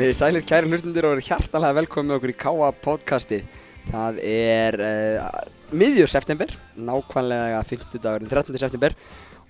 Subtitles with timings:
[0.00, 3.38] Komið sælir kæri hlustundur og eru hjartalega velkomið okkur í Káa podcasti.
[3.90, 5.26] Það er uh,
[5.76, 8.56] miðjur september, nákvæmlega 50 dagurinn 13.
[8.62, 8.94] september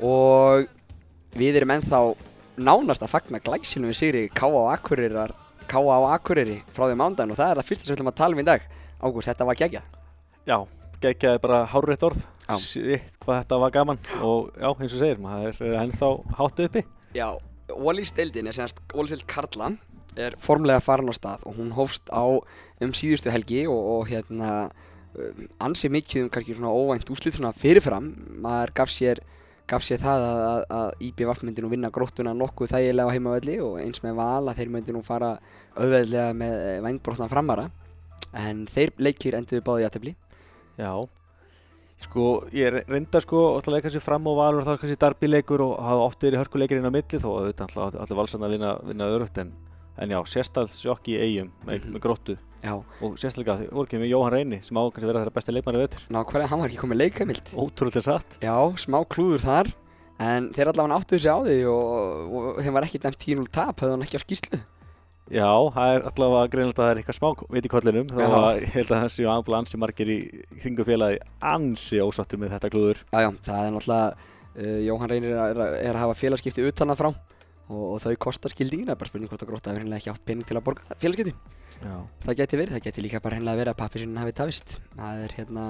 [0.02, 0.64] og
[1.38, 2.00] við erum ennþá
[2.66, 7.60] nánast að fagna glæsilum við sigri Káa á Akureyri frá því mándan og það er
[7.60, 8.64] það fyrsta sem við ætlum að tala um í dag.
[8.98, 10.00] Ágúst, þetta var geggjað.
[10.50, 10.56] Já,
[11.06, 12.24] geggjaði bara hárreitt orð.
[12.58, 16.10] Shit, hvað þetta var gaman og já, eins og segir, maður er ennþá
[16.40, 16.84] háttu uppi.
[17.14, 17.28] Já,
[17.70, 19.70] Ólís deildin er semast Ólís deild Karla
[20.18, 24.70] er formlega farin á stað og hún hófst á um síðustu helgi og, og hérna
[25.14, 28.10] um, ansið mikið um kannski svona óvænt úslit svona fyrirfram.
[28.42, 29.22] Maður gaf sér,
[29.70, 33.60] gaf sér það að, að, að IBVF myndi nú vinna gróttuna nokkuð þægilega á heimavelli
[33.64, 35.36] og eins með val að þeir myndi nú fara
[35.76, 37.70] auðveðlega með vængbróttan framara
[38.36, 40.14] en þeir leikir endur báði jættefli
[40.80, 40.92] Já,
[42.00, 45.74] sko, ég reynda sko alltaf að leika sér fram og valur þá kannski darbileikur og
[45.84, 49.10] hafa oft verið hörkuleikir inn á milli þó að þetta alltaf valsan að vinna, vinna
[49.12, 49.52] örugt en,
[49.98, 51.92] en já, sérstaklega í eigum með, Mhm.
[51.96, 55.32] með gróttu Já, og sérstaklega voru ekki með Jóhann Reyni sem á kannski vera þeirra
[55.32, 56.02] besti leikmanni vettur.
[56.10, 58.38] nákvæmlega, hann var ekki komið leikamild Ótrúlega satt.
[58.40, 59.72] Já, smá klúður þar
[60.20, 63.80] En þeir allavega áttuðu sig á því og, og þeim var ekki dæmt 10-0 tap
[63.80, 64.60] höfðu hann ekki á skýslu
[65.30, 68.60] Já, það er allavega greinilegt að það er eitthvað smá vit í kollinum þá að
[68.60, 70.18] ég held að það séu aðbúlega ansi margir í
[70.60, 72.98] kringu félagi ansi ósáttur með þetta klúður.
[73.14, 74.08] Já, já, það er náttúrulega
[74.58, 77.14] uh, Jóhann Reynir er, að- er að hafa félagskipti utan að frá
[77.70, 80.46] og, og þau kostar skildína bara spurning hvort að gróta hefur hennilega ekki átt pening
[80.48, 80.98] til að borga
[81.80, 81.94] Já.
[82.26, 84.74] Það geti verið, það geti líka bara hennilega verið að pappi sinni hafi tafist.
[84.98, 85.66] Það er hérna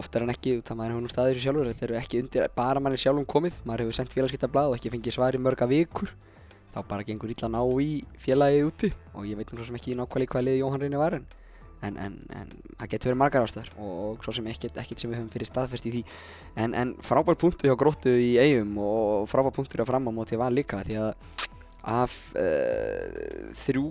[0.00, 2.82] oftar en ekki, það maður hefur nú staðið þessu sjálfur þetta eru ekki undir bara
[2.82, 3.60] manni sjálfum komið.
[3.68, 6.10] Maður hefur sendt félagskiptablað og ekki fengið svar í mörga vikur.
[6.70, 7.90] Þá bara gengur illa ná í
[8.22, 8.90] félagið úti.
[9.14, 11.26] Og ég veit nú svo sem ekki nákvæmlega hvað liði Jóhann Reynir var en
[11.86, 15.12] en, en, en það getur verið margar ástæður og, og svo sem ekkert, ekkert sem
[15.12, 16.02] við höfum fyrir staðfest í því.
[16.60, 20.82] En, en frábær punktu hjá gróttu í eigum og frábær punktur á móti val líka
[20.86, 21.12] því að
[21.80, 23.86] af uh, þrjú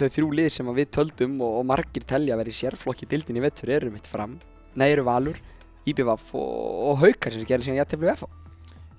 [0.00, 3.38] þau þrjú lið sem við töldum og, og margir telja að vera í sérflokki dildin
[3.38, 4.38] í vettur eru mitt fram,
[4.74, 5.38] nei eru Valur
[5.86, 6.52] IBVF og,
[6.90, 8.40] og Haukar sem gerir síðan jætteflu FH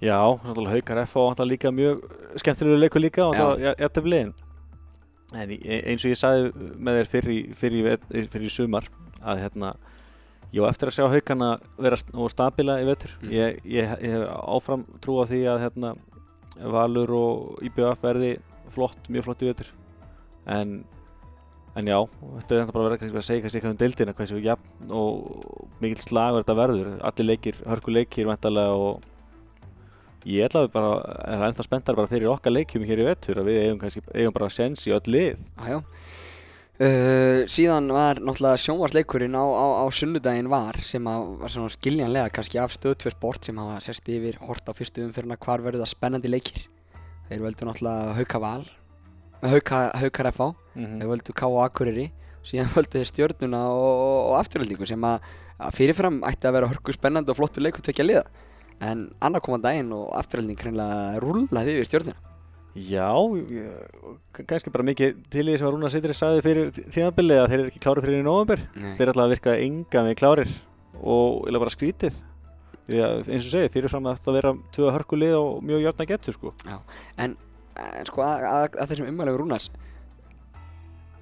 [0.02, 2.06] Já, náttúrulega Haukar F og náttúrulega líka mjög
[2.42, 4.32] skemmtilegu leikur líka og náttúrulega jættið liðin.
[5.32, 8.88] En í- eins og ég sagði með þér fyrir, fyrir, vet- fyrir sumar
[9.24, 9.74] að hérna,
[10.52, 11.96] ég á eftir að sjá Haukana vera
[12.30, 13.14] stabila í vetur.
[13.22, 13.30] Mm.
[13.32, 14.26] Ég, ég, ég hef
[14.58, 15.94] áfram trú á því að hérna,
[16.62, 18.34] Valur og IBF verði
[18.70, 19.70] flott, mjög flott í vetur.
[20.52, 20.84] En,
[21.80, 21.98] en já,
[22.42, 26.44] þetta er bara bara að segja kannski eitthvað um deildina, hversu jafn og mikill slagur
[26.44, 26.92] þetta verður.
[27.08, 29.02] Allir leikir, hörku leikir vantarlega og
[30.30, 30.96] ég ætla að bara,
[31.28, 34.36] er ennþá spenntar bara fyrir okkar leikjum hér í vetur að við eigum kannski, eigum
[34.36, 35.42] bara sens í öll lið.
[35.62, 35.82] Jájá
[36.82, 42.32] Uh, síðan var náttúrulega sjónvarsleikurinn á, á, á sunnudaginn var sem að var svona skiljanlega
[42.34, 45.92] kannski af stöðtvö sport sem hafa sérst yfir hort á fyrstu umfyrirna hvar verður það
[45.92, 46.64] spennandi leikir
[47.28, 48.66] þeir völdu náttúrulega Hauka Val
[49.44, 51.52] Hauka, Haukar FH Mm þeir völdu K.A.
[51.68, 52.08] Akureyri
[52.42, 55.30] síðan völdu þeir stjörnuna og, og, og afturhaldingu sem að,
[55.62, 58.26] að fyrirfram ætti að vera hörku spennandi og flottur leikur tvekja liða
[58.82, 62.32] en annar koma daginn og afturhalding hreinlega rúllaði yfir stjörnuna
[62.72, 63.12] Já,
[64.32, 67.72] kannski bara mikið til því sem að Rúna Sitri sagði fyrir tímabilið að þeir eru
[67.72, 68.62] ekki klárir fyrir í november.
[68.96, 70.54] Þeir ætla að virka enga með klárir
[71.02, 72.22] og eða bara skrítið.
[72.88, 76.38] Því að eins og segið, fyrirfram að þetta vera tvö hörkulið og mjög jöfna getur
[76.38, 76.54] sko.
[77.20, 77.36] en
[78.08, 79.68] sko að, að, að þessum umvæðlegu Rúnars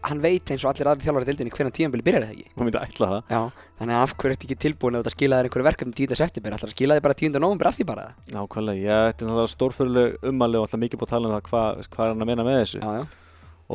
[0.07, 2.79] hann veit eins og allir aðri þjálfari deildinni hvernig tíðanbili byrjar það ekki Hún myndi
[2.79, 3.33] ætla það.
[3.33, 3.39] Já,
[3.81, 6.19] þannig að af hverju ertu ekki tilbúin að þetta skila þér einhverju verkefni 10.
[6.21, 7.39] september að skila þér bara 10.
[7.43, 11.09] november af því bara Nákvæmlega, já, þetta er náttúrulega stórfyrirleg ummæli og alltaf mikið búið
[11.09, 12.79] að tala um það hvað hva er hann að meina með þessu.
[12.79, 13.03] Já, já,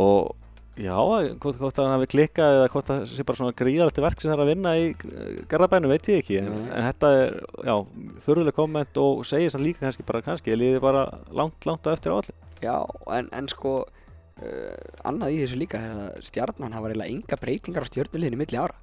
[0.05, 0.33] og
[0.75, 0.97] já,
[1.39, 4.41] hvort, hvort hann hafi klikkað eða hvort það sé bara svona gríðalegt verk sem það
[4.41, 4.87] er að vinna í
[5.53, 7.37] Garðabænum veit ég ekki en, en þetta er,
[7.69, 7.75] já,
[8.25, 11.95] förðuleg komment og segir það líka kannski bara kannski, ég líði bara langt, langt á
[11.95, 12.35] eftir á allir
[12.65, 12.75] já
[13.15, 13.77] en, en sko
[15.07, 18.77] annað í þessu líka er að stjarnan hafa reyna enga breytingar á stjörnuliðinu milli ára.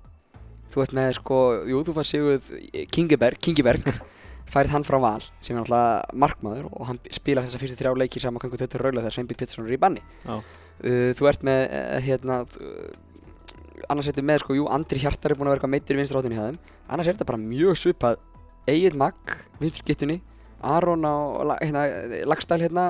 [0.72, 2.50] Þú ert með sko, jú þú fann Sigurð
[2.96, 3.88] Kingiberg, Kingiberg
[4.52, 8.24] færið hann frá Val sem er náttúrulega markmaður og hann spilar þessa fyrstu þrjá leiki
[8.24, 10.04] saman kangu tötur raula þegar Sveinbjörn Pétursson er í banni.
[10.28, 12.90] Uh, Þú ert með uh, hérna uh,
[13.92, 16.48] annars ertu með sko, jú Andri Hjartar er búin að vera eitthvað meittur í hjá
[16.48, 16.60] þeim.
[16.88, 18.20] Annars er þetta bara mjög svipað
[18.70, 20.22] Egil Magg, vinstskiptunni
[20.62, 21.16] Aron á
[21.62, 21.86] hérna,
[22.30, 22.84] lagstæl hérna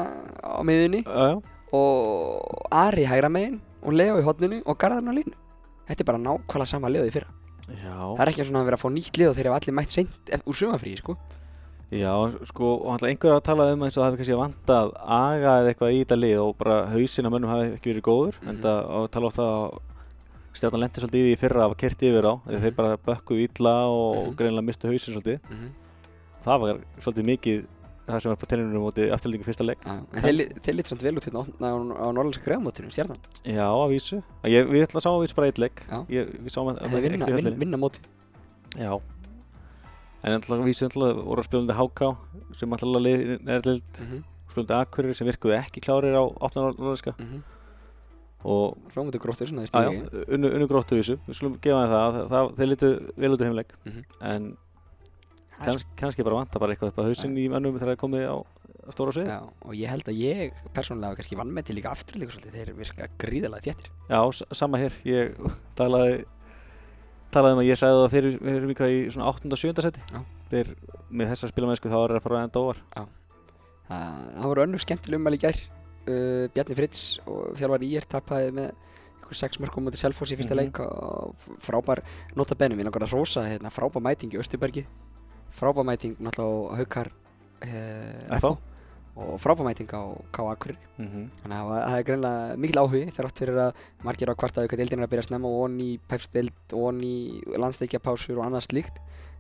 [0.44, 1.40] á miðunni já,
[1.74, 5.36] og Ari hægra megin og Leo í hotninu og Garðarinn á línu.
[5.88, 7.30] Þetta er bara nákvæmlega sama liðið í fyrra.
[7.72, 9.92] Já, Það er ekki svona að vera að fá nýtt og þeir hafa allir mætt
[9.96, 11.16] seint ef- úr sumafríi sko.
[11.92, 12.12] Já,
[12.48, 15.72] sko og hann einhver að tala um eins og það hefði kannski vantað aga eða
[15.74, 18.36] eitthvað í þetta lið og bara hausin á mönnum hafi ekki verið góður.
[18.42, 18.50] Mhm.
[18.50, 19.80] en það að tala ofta að
[20.54, 23.48] stjarnan lendi svolítið í því fyrra að hafa kert yfir á þegar þeir bara bökkuðu
[23.48, 24.36] illa og Mhm.
[24.36, 25.40] greinilega mistu hausin svolítið.
[25.50, 25.72] Mm -hmm.
[26.46, 27.66] það var svolítið mikið
[28.07, 29.63] það sem var på tenninu móti afturlíku fyrsta
[30.15, 30.39] en þeir,
[30.80, 33.19] lítið samt vel út hérna á, á, á norðlæska greiðamótinu, stjarnan.
[33.45, 34.21] Já, að vísu.
[34.50, 35.62] Ég, Við ætla að sá að vísu bara eitt
[36.81, 38.00] að Þeir vinna, vinna, vinna móti.
[38.80, 38.92] Já.
[40.24, 42.12] En að vísu ætla voru að spilandi HK
[42.59, 43.94] sem ætla að liði nærlild.
[44.01, 44.24] Mm -hmm.
[44.51, 47.13] spilandi Akureyri sem virkuðu ekki klárir á opna norðlæska
[48.44, 50.25] og Rómundi gróttur svona í stíði.
[50.33, 53.71] unnu, gróttu vísu, við skulum gefa það, það, það þeir litu vel út af heimleik
[53.86, 54.03] Mhm.
[54.21, 54.57] en
[55.66, 58.28] kanns, kannski bara vanta bara eitthvað upp á hausinn í mönnum þegar það er komið
[58.31, 58.38] á
[58.81, 59.28] á stóra svið.
[59.30, 62.72] Já, og ég held að ég persónulega kannski vann með til líka afturleikur svolítið, þeir
[62.80, 63.90] virka gríðalega þéttir.
[64.10, 64.22] Já,
[64.58, 65.36] sama hér, ég
[65.78, 66.24] talaði
[67.31, 69.52] talaði um að ég sagði það fyrir, fyrir mjög í svona 8.
[69.56, 69.84] og 7.
[69.86, 70.22] seti Já.
[70.52, 70.72] þeir
[71.12, 72.81] með þessar spilamennsku þá er það að fara að enda óvar
[73.92, 75.60] Það það voru önnur skemmtileg ummæli í gær.
[76.02, 80.56] Uh, Bjarni Fritz og þjálfar Ír tapaði með einhver sex mörgum mútið Selfoss í fyrsta
[80.56, 80.62] Mhm.
[80.62, 82.02] leik og frábær
[82.36, 84.86] nota benum, ég langar að rósa hérna, frábær mæting í Östubergi
[85.56, 88.51] frábær mæting náttúrulega á Haukar uh, FH.
[89.21, 90.01] og frábær mæting á
[90.31, 90.38] K.
[90.39, 91.25] Akureyri mm -hmm.
[91.44, 93.71] Þannig að það- er greinlega mikil áhugi þrátt fyrir að
[94.03, 96.83] margir á kvartaðu hvað deildin er að byrja að snemma og onni í pepsdeild og
[96.89, 98.95] onni landsleikjapásur og annað slíkt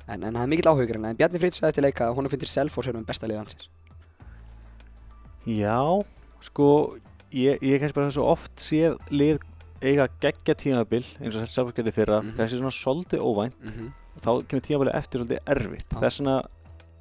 [0.07, 2.29] en, en það er mikil áhugi greinlega en Bjarni Fritz sagði til leika að honum
[2.29, 2.47] finnir
[2.87, 3.69] er með besta lið hansins
[5.45, 6.01] Já,
[6.41, 6.97] sko
[7.33, 9.39] ég, ég kannski bara svo oft séð lið
[9.81, 12.35] eiga geggja tímabil eins og Selfoss gerði fyrra, Mhm.
[12.37, 13.91] kannski svona svolítið óvænt mm -hmm.
[14.21, 15.99] þá kemur tímabilið eftir svolítið erfitt Já.
[15.99, 16.41] þess vegna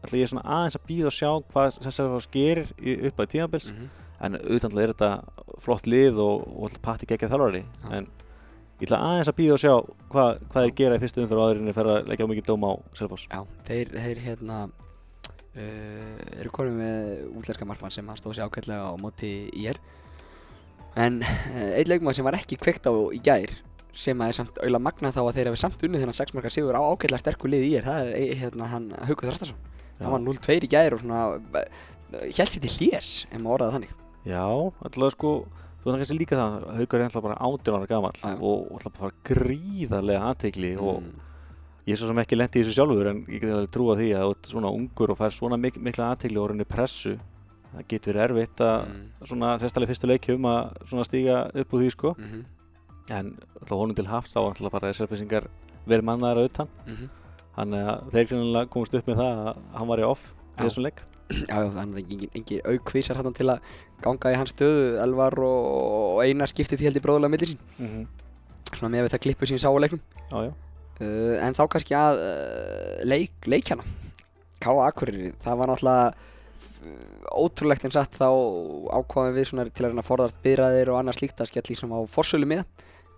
[0.05, 2.67] ætla ég svona aðeins að býða og sjá hvað Selfoss gerir
[3.06, 3.88] upp að tímabils Mhm.
[4.21, 5.25] en auðvitað er þetta
[5.59, 7.93] flott lið og, og patti geggja þjálfari Já.
[7.93, 8.06] en
[8.81, 9.75] ég ætla aðeins að býða og sjá
[10.11, 12.73] hvað, hvað þeir gera í fyrstu og aðurinn er að leggja á mikið dóm á
[12.94, 14.71] Selfoss Já, þeir, þeir hérna
[15.56, 19.77] uh, eru konum með útlæska markmann sem hann stóð sér ágætlega á móti í er
[20.98, 23.52] en uh, einn leikmann sem var ekki kveikt á í gær
[23.94, 26.54] sem að er samt auðvitað magna þá að þeir hefur samt unnið þennan 6 markar
[26.54, 29.58] sigur á ágætlega sterku lið í er það er eh, hérna hann Haukur Þrastarsson
[30.00, 31.22] hann var 0-2 í gær og svona
[32.10, 33.96] held sér til hlés ef maður orðaði þannig.
[34.31, 35.32] Já, alltaf sko
[35.81, 38.32] þú þannig kannski líka það, Haukur er alltaf bara 18 ára já.
[38.36, 41.12] og alltaf bara gríðarlega aðtegli og Mm,
[41.86, 44.08] ég er svo sem ekki lendi í þessu sjálfur en ég get alveg trúa því
[44.19, 47.16] að svona ungur og fær svona mik mikla aðtegli og rauninni pressu
[47.70, 51.84] það getur erfitt að mm, svona sérstaklega í fyrstu leikjum að svona stíga upp úr
[51.84, 52.14] því sko.
[52.19, 52.43] Mhm,
[53.11, 55.49] en alltaf honum til hafst á alltaf bara þessar
[55.88, 57.08] verið mannaðar auðvitað mhm.
[57.56, 60.87] þannig að þeir grunnilega komast upp með það að hann var í off í þessum
[60.87, 61.05] leik.
[61.31, 64.96] Já, þannig að engin, engin aukvísar hann til að ganga í hans stöðu.
[65.05, 67.61] Elvar og, og Einar skipti því held ég bróðulega millir sín.
[67.78, 68.08] Mm -hmm.
[68.75, 70.02] svona með þetta klippu ég sá á leiknum.
[70.31, 70.52] Já, já,
[71.00, 73.87] uh, en þá kannski að uh, leik, leikjana.
[74.61, 74.75] K.A.
[74.90, 76.14] Akureyri, það var náttúrulega
[77.30, 81.20] ótrúlegt en satt þá ákvaðum við svona til að reyna að forðast byrjaðir og annað
[81.20, 81.40] slíkt.
[81.40, 82.64] Að skella líka á forsölu miða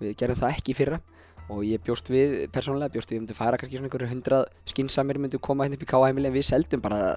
[0.00, 1.00] við gerðum það ekki í fyrra.
[1.52, 5.18] Og ég bjóst við, persónulega bjóst við við myndum færa kannski svona einhverju hundrað skinsamir
[5.20, 6.04] myndu koma hérna upp í K.A.
[6.06, 7.16] heimili en við seldum bara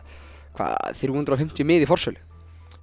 [0.58, 2.35] hvað, 350 mið í forsölu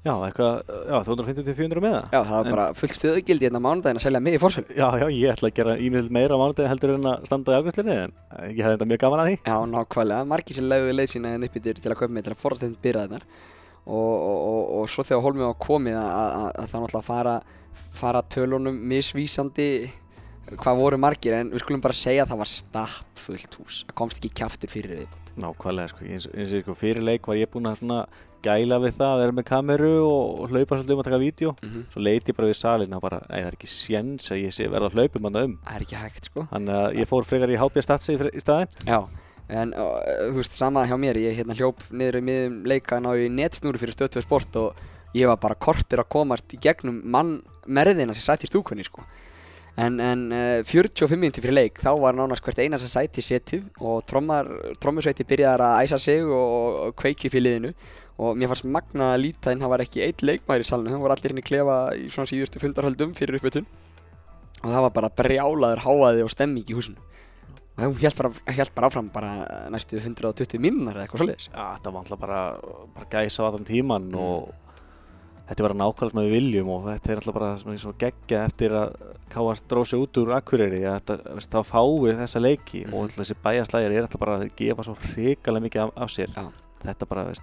[0.03, 0.57] já, eitthvað,
[0.91, 2.07] já, 250-400 með það.
[2.13, 4.89] Já, það var En- bara fullt stöðugildi hérna mánudaginn að selja mið í forsölu Já,
[4.99, 7.97] já, ég ætla að gera ímynd meira á mánudegi heldur en að standa í ágæslinni
[8.03, 8.13] en
[8.51, 9.37] ég hefði þetta mjög gaman að því.
[9.47, 12.43] Já, nákvæmlega, margir sem leiðu leið sína en uppbyttir til að kaupa mig til að
[12.43, 13.25] forðast þeim byrjaðnar
[13.87, 17.37] og, og, og, og svo þegar Hólmið var komið að, að, að það náttúrulega fara,
[18.03, 19.69] fara tölunum misvísandi
[20.59, 23.81] hvað voru margir en við skulum bara segja að það var stapp fullt hús.
[23.87, 25.07] Það komst ekki kjaftur fyrir því
[25.43, 28.01] Nákvæmlega, sko, eins, eins og sko, fyrir leik var ég búinn að svona
[28.45, 31.55] gæla við það að vera með kameru og, hlaupa svolítið um að taka vídeo.
[31.63, 31.85] Mm -hmm.
[31.93, 34.53] svo leiti ég bara við salin og bara, nei það er ekki séns að ég
[34.53, 35.59] sé verða að hlaupum hann um.
[35.65, 36.47] Það er ekki hægt sko.
[36.53, 38.69] Þannig að ég fór frekar í HB Statsi í, staðinn.
[38.87, 39.09] Já,
[39.49, 43.29] en þú veist, sama hjá mér, ég hérna hljóp niður í miðum leika ná í
[43.29, 44.75] netsnúru fyrir stöðtöð sport og
[45.15, 49.05] ég var bara kortir að komast í gegnum mann merðina sem sætti í stúkunni sko.
[49.81, 54.03] En, en uh, 45 minnti fyrir leik, þá var nánast hvert einasta sæti setið og
[54.05, 54.51] trommar,
[54.83, 56.57] trommusveiti byrjaðar að æsa sig og,
[56.89, 57.71] og kveiki upp í liðinu
[58.23, 61.03] og mér fannst magna að líta en það var ekki eitt leikmæri í salinu, það
[61.05, 63.67] voru allir í klefa í svona síðustu fundarhöldum fyrir uppbytun
[64.63, 67.01] og það var bara brjálaður háaði og stemming í húsinu
[67.73, 69.31] og hún held bara, hélt bara áfram bara
[69.73, 72.41] næstu 120 minnar eða eitthvað svoleiðis Já, þetta var alltaf bara,
[72.95, 74.19] bara gæsa á þann tíman Mm.
[74.21, 74.53] og
[75.49, 77.93] þetta bara nákvæmlega sem við viljum og þetta er alltaf bara það sem er svo
[77.99, 78.93] geggja eftir að
[79.33, 80.31] káast drósi út úr
[81.35, 82.93] veist, þá fáið þessa leiki Mhm.
[82.95, 86.29] og alltaf þessi bæjaslægir er alltaf bara að gefa svo hrikalega mikið af, af sér
[86.37, 86.47] Já.
[86.85, 87.43] þetta bara, veist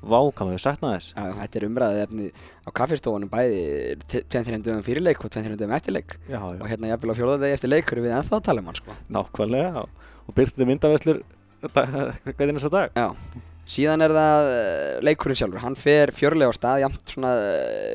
[0.00, 2.28] vá, hvað maður sakna þess Já, þetta er umræðið efni
[2.64, 3.60] á kaffestofunum bæði
[4.08, 6.92] tveim þreim dögum fyrir leik og tveim þreim dögum eftir leik Já, og já, hérna
[6.92, 8.96] jafnvel á fjóðaðegi eftir leik erum við ennþá að tala um hann sko.
[9.16, 11.22] Nákvæmlega og, og byrtið myndaveslur
[11.60, 12.94] hvernig þessa dag?
[12.96, 17.34] Já, síðan er það uh, leikurinn sjálfur, hann fer fjörlega á stað uh,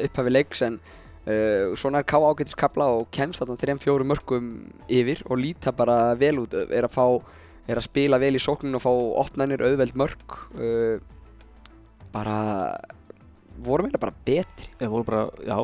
[0.05, 4.53] upphafi leiks en uh, svona er K ágætis kapla og kemst þarna þreim fjórum mörgum
[4.85, 7.07] yfir og líta bara vel út, er að fá
[7.65, 8.91] er að spila vel í sókninu og fá
[9.23, 11.01] opnanir auðveld mörg uh,
[12.15, 12.37] bara
[13.65, 14.69] vorum eiginlega bara betri.
[14.79, 15.57] Við vorum bara, já,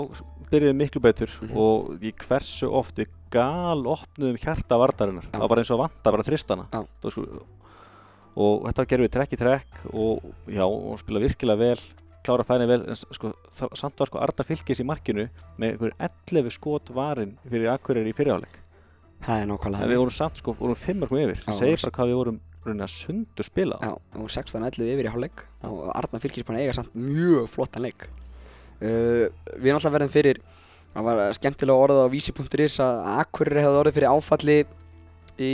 [0.51, 1.55] byrjuðum miklu betur Mhm.
[1.57, 5.31] og í hversu oft við gal opnuðum hjarta vardarinnar Já.
[5.31, 6.65] það var bara eins og að vanta bara þristana.
[7.07, 7.25] Sko,
[8.35, 11.79] og þetta gerðum við trekk í trekk og já, og spila virkilega vel
[12.23, 13.31] klára fæni vel, en sko,
[13.73, 18.15] samt var sko Arda Fylkis í markinu með einhver 11 skot varin fyrir Akureyri í
[18.15, 18.59] fyrirháleik
[19.25, 21.41] það er nákvæmlega en við vorum samt sko, vorum 5 markum yfir.
[21.47, 25.11] Það segir bara hvað við vorum raunin að sundur spila Já, og 16-11 yfir í
[25.13, 28.07] hálfleik og Arnar Fylkis búin að eiga samt mjög flottan leik.
[28.81, 30.41] Uh, Við náttúrulega verðum fyrir
[30.91, 35.51] það var skemmtilega orðað á vísi.is að Akureyri hefði orðið fyrir áfalli í,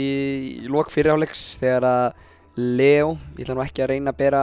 [0.64, 2.24] í lok fyrirháleiks þegar að
[2.58, 4.42] Leo, ég ætla nú ekki að reyna að bera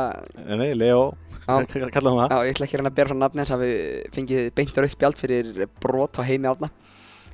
[0.56, 1.10] nei, Leo,
[1.44, 1.58] Já.
[1.96, 3.72] kallaðum það Já, ég ætla ekki að reyna að bera frá nafni hans hafi
[4.16, 6.72] fengið beint rautt spjald fyrir brot á heimi átna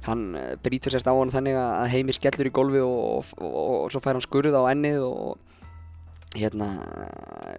[0.08, 3.72] hann eh, brýtur sérst á hann þannig að heimi skellur í gólfi og, og, og,
[3.86, 5.40] og svo fær hann skurð á ennið og
[6.38, 6.70] hérna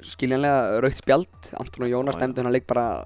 [0.06, 1.50] skiljanlega rautt spjald.
[1.60, 3.04] Anton og Jónas nefndu hann leik bara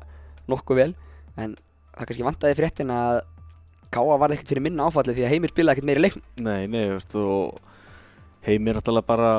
[0.50, 0.92] nokkuð vel.
[1.36, 1.56] En
[1.96, 3.24] það kannski vantaði fréttin að
[3.94, 6.24] Káa varði ekkert fyrir minna áfalli því að heimir spilaði ekkert meiri leiknum.
[6.42, 7.60] Nei, nei, veist, og
[8.46, 9.30] heimir náttúrulega bara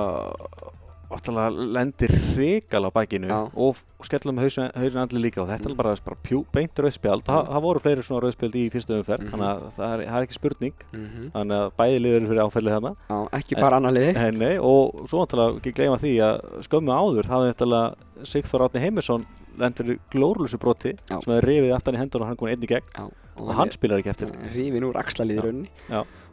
[1.12, 3.40] náttúrulega lendir hrikala á bækinu Já.
[3.56, 4.72] og, skellur með hausin,
[5.02, 5.72] andli líka og þetta Mm.
[5.72, 7.48] er bara, bara pjú, beint rauðspjald Þa, Mm.
[7.54, 9.32] það voru fleiri svona rauðspjald í fyrstu umferð Mhm.
[9.32, 11.32] þannig að það er, það er ekki spurning mm -hmm.
[11.32, 13.92] þannig að bæði liður eru fyrir áfællið þarna Já, ekki bara annar
[14.38, 16.36] nei, og svo náttúrulega ekki gleyma því að
[16.68, 19.26] skömmu áður hafði náttúrulega Sigþór Átni Heimisson
[19.62, 21.18] lendur í glórlusu broti Já.
[21.18, 22.88] sem hefði rifið aftan í hendur og hann komið einn í gegn.
[22.94, 23.06] Já,
[23.42, 24.32] og hann spilar ekki eftir.
[24.54, 25.46] rífin úr axlalíði Já.
[25.48, 25.70] rauninni.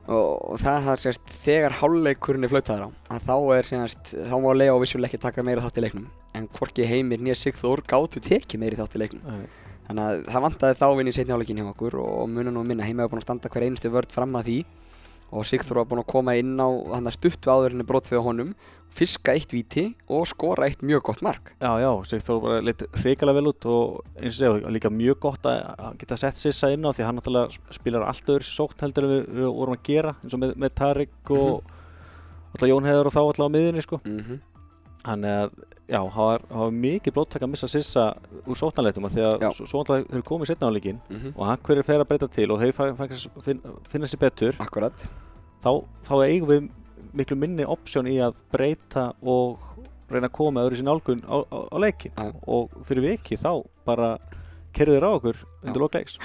[0.04, 4.34] Og, og það er sérst þegar hálfleikurinn er flautaður á að þá er sérst þá
[4.44, 6.08] má Leo vissulega ekki taka meira þátt í leiknum.
[6.36, 9.24] En hvorki heimir nýja Sigþór gátu tekið meiri þátt í leiknum.
[9.24, 9.46] Nei.
[9.88, 12.84] þannig að það vantaði þá vinn í setni hálfleikin hjá okkur og munum nú minna.
[12.84, 14.58] Heimir var búin að standa hver einustu vörd fram að því
[15.34, 16.68] og Sigþór var búin að koma inn á
[17.14, 18.54] stuttu áður henni brotið á honum
[18.94, 23.40] fiska eitt víti og skora eitt mjög gott mark Já, já, Sigþór bara lit hrikalega
[23.40, 26.94] vel út og eins og segja, líka mjög gott að geta sett Sissa inn á
[26.94, 30.14] því hann náttúrulega spilar allt öðru sér sókn heldur en við, við vorum að gera
[30.22, 31.74] eins og með, með Tarik og
[32.54, 34.00] alltaf Jón Heiðar og þá alltaf á miðunni sko.
[34.04, 34.42] mm -hmm.
[35.04, 35.50] Þannig að,
[35.88, 38.04] já, það var, það var mikið blóttak að missa Sissa
[38.46, 41.58] úr sóknarleitum af því að svo alltaf þeir komið setna á leikin Mm og hann
[41.66, 44.56] hverju fer að breyta til og fæ- finn, finna sér betur.
[44.60, 45.04] Akkurat.
[45.64, 45.70] Þá,
[46.08, 46.70] þá eigum við
[47.14, 49.58] miklu minni option í að breyta og
[50.10, 52.32] reyna að koma öðru sér nálgun á, á, á leikin Já.
[52.46, 54.18] og fyrir viki þá bara
[54.74, 56.18] kerður á okkur undir lokleiks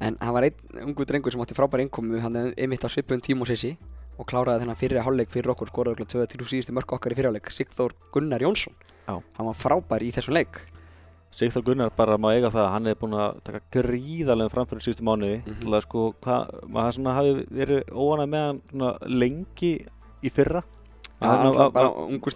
[0.00, 3.46] En hann var einn ungu drengur sem átti frábæri innkomu hann einmitt á svipun tíma
[4.18, 7.50] og kláraði þennan fyrir hálfleik fyrir okkur skoraði okkur 2-3 síðustu mörg okkar í fyrirháleik
[7.50, 8.74] Sigþór Gunnar Jónsson
[9.08, 9.18] Já.
[9.36, 10.60] hann var frábær í þessum leik
[11.34, 15.02] Sigþór Gunnar bara má eiga það að hann er búinn að taka gríðarlega framfyrir síðustu
[15.08, 15.60] mánuði Mhm.
[15.60, 16.14] til að sko
[16.94, 18.60] svona hafi verið óanað með hann
[19.18, 19.72] lengi
[20.22, 20.62] í fyrra
[21.20, 22.32] Maður hann var bara ungur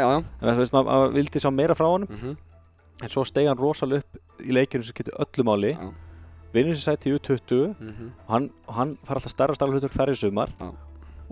[0.00, 0.24] já.
[0.42, 2.36] en þess að maður vildi sjá meira frá honum Mhm.
[3.02, 5.92] en svo stegi hann rosalega upp í leikinu sem getur öllu máli Já.
[6.52, 8.10] vinnur sér sæti í U20 Mhm.
[8.26, 10.72] og hann, hann far alltaf starra starra hlutur þar í sumar Já.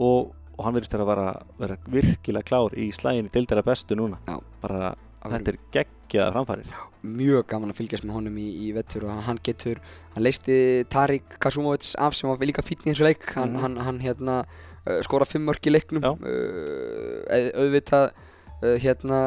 [0.00, 1.28] Og, og hann verðist að vera,
[1.60, 4.18] vera virkilega klár í slægin í deildara bestu núna.
[4.28, 4.38] Já.
[4.62, 9.22] bara þetta er geggjaða framfærir mjög gaman að fylgjast með honum í, í vettur og
[9.24, 9.78] hann getur,
[10.14, 10.56] hann leisti
[10.92, 13.24] Tarik Kasumovic af sem var líka fítn í þessu leik.
[13.36, 13.60] Hann, Mhm.
[13.62, 16.04] hann, hann hérna uh, skora fimm mörk í leiknum.
[16.04, 17.24] Uh,
[17.56, 19.20] auðvitað uh, hérna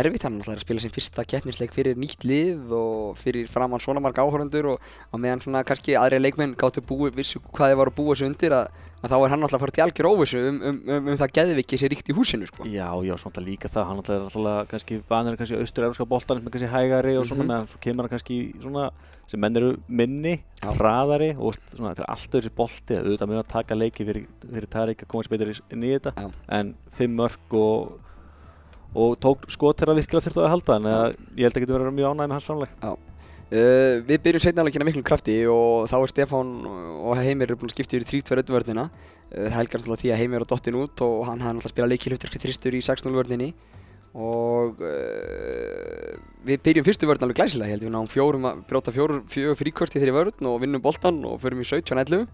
[0.00, 3.80] erfitt hann náttúrulega er að spila sin fyrsta keppnisleik fyrir nýtt lið og fyrir framann
[3.82, 4.80] svona marg áhörundur og
[5.12, 8.26] á meðan svona kannski aðri leikmenn gáttu búi, vissu hvað þeir varu að búa sig
[8.28, 8.68] undir að,
[9.02, 11.34] að þá er hann náttúrulega að fara til algjör óvissu um, um, um, um það
[11.38, 12.66] geðviki sem ríkt í húsinu sko.
[12.68, 16.72] Já, já, svona líka það, hann er alltaf kannski vanur kannski austur-európska boltan með kannski
[16.72, 17.52] hægari og svona, Mhm.
[17.52, 18.90] meðan svo kemur hann kannski svona
[19.26, 20.70] sem menn eru minni, Já.
[20.76, 24.68] hraðari og svona, þetta er alltaf þessi bolti auðvitað mun að taka leiki fyrir, fyrir
[28.94, 30.96] og tók skot þegar virkilega þurftu að halda en Já.
[31.36, 32.70] ég held að getur verið mjög ánægð með hans framleg
[33.46, 37.94] Uh, við byrjum setnaðaleikina miklum krafti og þá er Stefán og Heimir búin að skipta
[37.94, 41.02] yfir í 3-2 vörnina uh, það helgar náttúrulega því að Heimir er á dottin út
[41.06, 43.52] og hann hafði náttúrulega spilað leikilhutverki þristur í 6-0 vörninni
[44.18, 46.16] og uh,
[46.48, 49.60] við byrjum fyrstu vörn alveg glæsilega, ég held við náum fjórum að brjóta fjóru, fjögur
[49.62, 52.26] fríkvörti þeirri vörn og vinnum boltan og förum í 17-11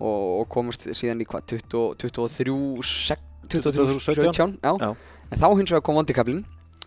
[0.00, 2.56] og, og komumst síðan í hvað 20 23
[2.96, 4.72] sek- 23 17 já.
[4.80, 4.90] Já.
[5.30, 6.44] En þá hins vegar kom vondikablin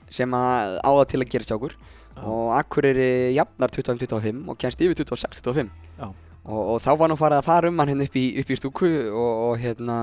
[0.09, 2.23] sem að áða til að gerast hjá okkur Já.
[2.25, 5.69] og Akureyri jafnar 25-25 og kemst yfir 26-25
[5.99, 6.07] Já.
[6.09, 8.59] og, og þá var nú farið að fara um hann hérna upp í, upp í
[8.59, 9.99] stúku og, og hérna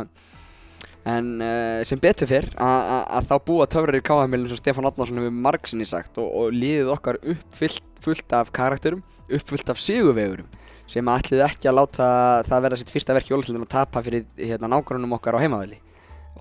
[1.06, 5.36] en uh, sem betur fyrr að þá búa töfrar í KHM-ilin sem Stefán Átnarsson hefur
[5.46, 10.50] margsinni sagt og, og liðið okkar uppfyllt fullt af karakterum uppfullt af sigurvegurum
[10.90, 12.08] sem ætliði ekki að láta
[12.46, 15.80] það verða sitt fyrsta verk í jólasildin að tapa fyrir hérna, nágrunum okkar á heimavelli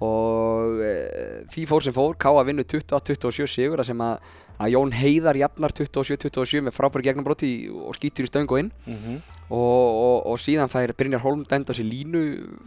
[0.04, 0.96] og e,
[1.54, 4.26] því fór sem fór, Káa vinnu 28-27 sigur að sem að,
[4.60, 8.72] að Jón Heiðar jafnar 27-27 með frábæri gegnumbroti og skýtur í stöng og inn.
[8.90, 9.22] Mhm.
[9.46, 12.24] og, og, og síðan fær Brynjar Holm dæmd á sér línu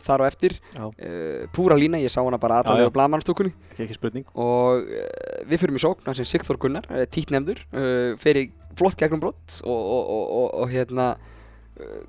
[0.07, 0.57] þar á eftir.
[0.79, 2.97] Uh, púra lína, ég sá hana bara aðalega á
[3.99, 4.29] spurning.
[4.39, 5.09] Og uh,
[5.51, 9.75] við fyrir með sókn hann sem Sigþór Gunnar, títt nefndur uh, fyrir flott gegnumbrott og,
[9.75, 11.17] og, og, og, og hérna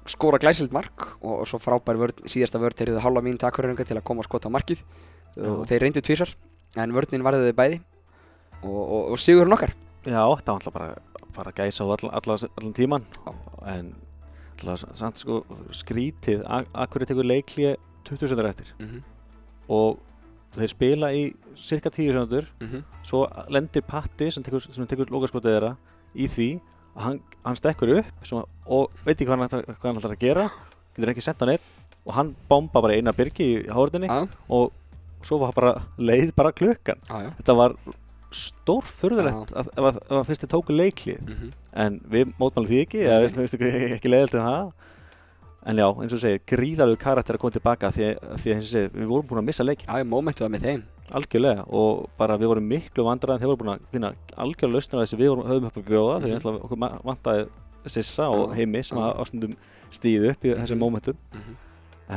[0.09, 1.17] skora glæsild mark.
[1.19, 4.23] Og, og svo frábær vörn, síðasta vörn þeir eru halva mín takkuröringa til að koma
[4.23, 4.85] að skota á markið
[5.37, 6.33] og þeir reyndu tvísar
[6.79, 7.79] en vörnin varðuði bæði
[8.63, 9.73] og, og, og sigurinn okkar.
[10.05, 10.89] Já, þetta var alltaf bara,
[11.35, 13.07] bara gæsa á allan, allan, allan tíman
[13.67, 13.93] en
[14.59, 15.41] alltaf samt sko
[15.75, 18.73] skrítið Akkur tekur leiklið 20 sekundar eftir.
[18.79, 19.01] Mm -hmm.
[19.69, 19.99] og
[20.55, 25.77] þeir spila í cirka 10 sekundur Mm svo lendir Patti sem tekur, tekur lokaskotið þeirra
[26.15, 26.59] í því
[26.95, 30.19] að hann, hann stekkur upp sem, og veit ekki hvað hann, hvað hann ætlar að
[30.19, 30.49] gera.
[30.95, 31.65] Getur ekki sett hann einn.
[32.05, 34.71] Og hann bomba bara eina byrgi í hárðinni Já, og
[35.21, 37.75] svo var bara leið bara klukkan já þetta var
[38.31, 41.51] stór furðulegt að, ef, að, að fyrst þið tóku leiklið mm -hmm.
[41.73, 43.21] en við mótmælum því ekki eða Nei.
[43.23, 43.53] veist, veist
[43.97, 44.71] ekki, leiðilt en það
[45.69, 48.05] en já, eins og segir, gríðalegu karakter að koma tilbaka því,
[48.39, 50.61] því að eins og segir, við vorum búin að missa leikin Já, mómentið var með
[50.67, 55.01] þeim algjörlega og bara við vorum miklu vandraðan þeir voru búin að finna algjörlega lausnar
[55.03, 56.23] þessi við vorum höfum upp að bjóða Mhm.
[56.23, 57.47] því mm okkur vantaði
[57.85, 58.53] Sissa og.
[58.55, 59.53] Heimi sem að ástundum
[59.91, 60.83] stíðu upp í þessum Mhm.
[60.83, 61.55] mómentum mm -hmm.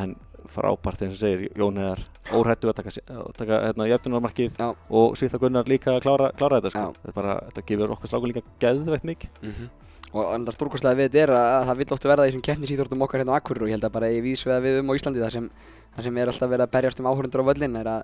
[0.02, 0.16] en
[0.51, 5.41] frábært eins og segir Jón Heðar óhrættu að taka, að taka hérna, jæftunarmarkið og Svíþa
[5.43, 6.85] Gunnar líka að klára, klára þetta sko.
[6.99, 9.41] Þetta, bara, þetta gefur okkur stráku líka geðveitt mikið.
[9.43, 9.71] Mhm.
[10.13, 13.23] Og enda stórkostlega við þetta er að það vill ofta verða í þessum keppnisýþórtum okkar
[13.23, 15.33] hérna á Akkurur og ég held að bara í vísveða við um á Íslandi það
[15.33, 15.47] sem,
[15.95, 18.03] það sem er alltaf verið að berjast um áhörundur á völlin er að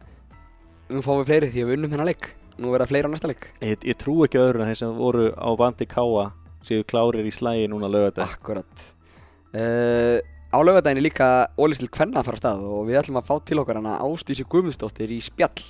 [0.88, 2.30] nú fáum við fleiri því að við unnum hennar leik.
[2.58, 3.50] Nú verða fleiri á næsta leik.
[3.60, 6.30] Ég, ég trú ekki öðru en þeir sem voru á bandi Káa
[6.64, 8.88] séu klárir í slægi núna lögða Akkurat.
[9.52, 11.26] Uh, Á laugardaginn er líka
[11.60, 15.18] ólistil kvenna fara stað og við ætlum að fá til okkar hana Ástísi Guðmundsdóttir í
[15.20, 15.60] spjall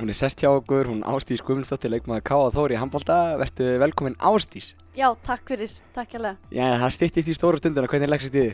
[0.00, 4.18] Hún er sest hjá okkur, hún Ástís Guðmundsdóttir leikmaður Káa Þóri í handbólta Vertu velkomin
[4.20, 6.36] Ástís Já, takk fyrir, takk hérlega.
[6.52, 8.52] Já, það styttist í stóru stundina, hvernig leggst þið?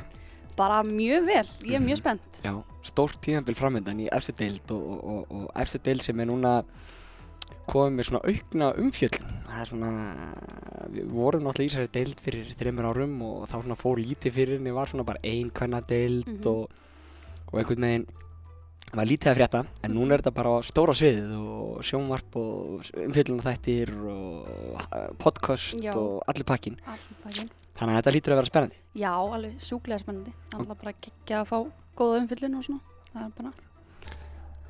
[0.58, 2.40] Bara mjög vel, ég er mjög spennt.
[2.46, 2.52] Já,
[2.86, 6.60] stórt tíðanbíl framöndan í efstu deild og, og, og, og efstu deild sem er núna
[7.70, 9.90] komið með svona aukna umfjöllun það er svona
[10.96, 14.58] við vorum náttúrulega í þessari deild fyrir þreymur árum og þá svona fór lítið fyrir
[14.58, 16.46] henni var svona bara ein kvenna deild Mhm.
[16.46, 16.70] og,
[17.52, 18.06] og einhvern veginn
[18.94, 23.42] var lítið að frétta en núna er þetta bara stóra sviðið og sjónvarp og umfjöllun
[23.42, 25.90] þættir og uh, podcast Já.
[25.98, 27.50] og allir pakkin Allir pakkin.
[27.76, 30.32] þannig að þetta lítur að vera spennandi Já, alveg sjúklega spennandi.
[30.56, 31.58] Alltaf bara geggja að fá
[31.98, 32.80] góða umfyllun og svona.
[33.12, 33.50] Það er bara,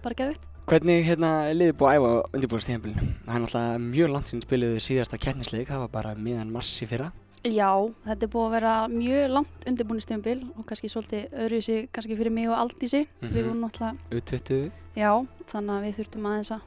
[0.03, 0.47] bara geðvitt.
[0.67, 3.03] Hvernig hérna liðið búið að æfa á undirbúinnstíðanbílinu?
[3.23, 6.89] Það er náttúrulega mjög langt sinni spiluðu síðasta keppnisleik, það var bara miðan mars í
[6.91, 7.13] fyrra.
[7.47, 7.69] Já,
[8.03, 12.35] þetta er búið að vera mjög langt undirbúin stjórnbil og kannski svolítið öðruvísi kannski fyrir
[12.35, 13.05] mig og Aldísi.
[13.23, 13.31] Mhm.
[13.37, 14.73] Við vorum náttúrulega, U20.
[14.97, 15.13] já,
[15.53, 16.61] þannig að við þurftum aðeins að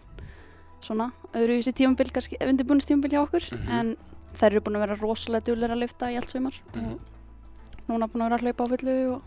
[0.88, 3.50] svona öðruvísi tímambil, kannski undirbúin stjórnbil hjá okkur.
[3.52, 3.70] Mhm.
[3.80, 3.98] En
[4.40, 6.92] þær eru búin að vera rosalega djúlega að lyfta í allt sumar Mhm.
[6.96, 9.22] og núna búin að vera að hlaupa á fullu og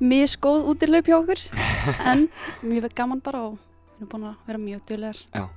[0.00, 1.40] Jón er svona misgóð útilaup hjá okkur
[2.12, 2.28] en
[2.62, 3.58] mjög gaman bara og
[3.98, 5.48] við erum búin að vera mjög djúlegar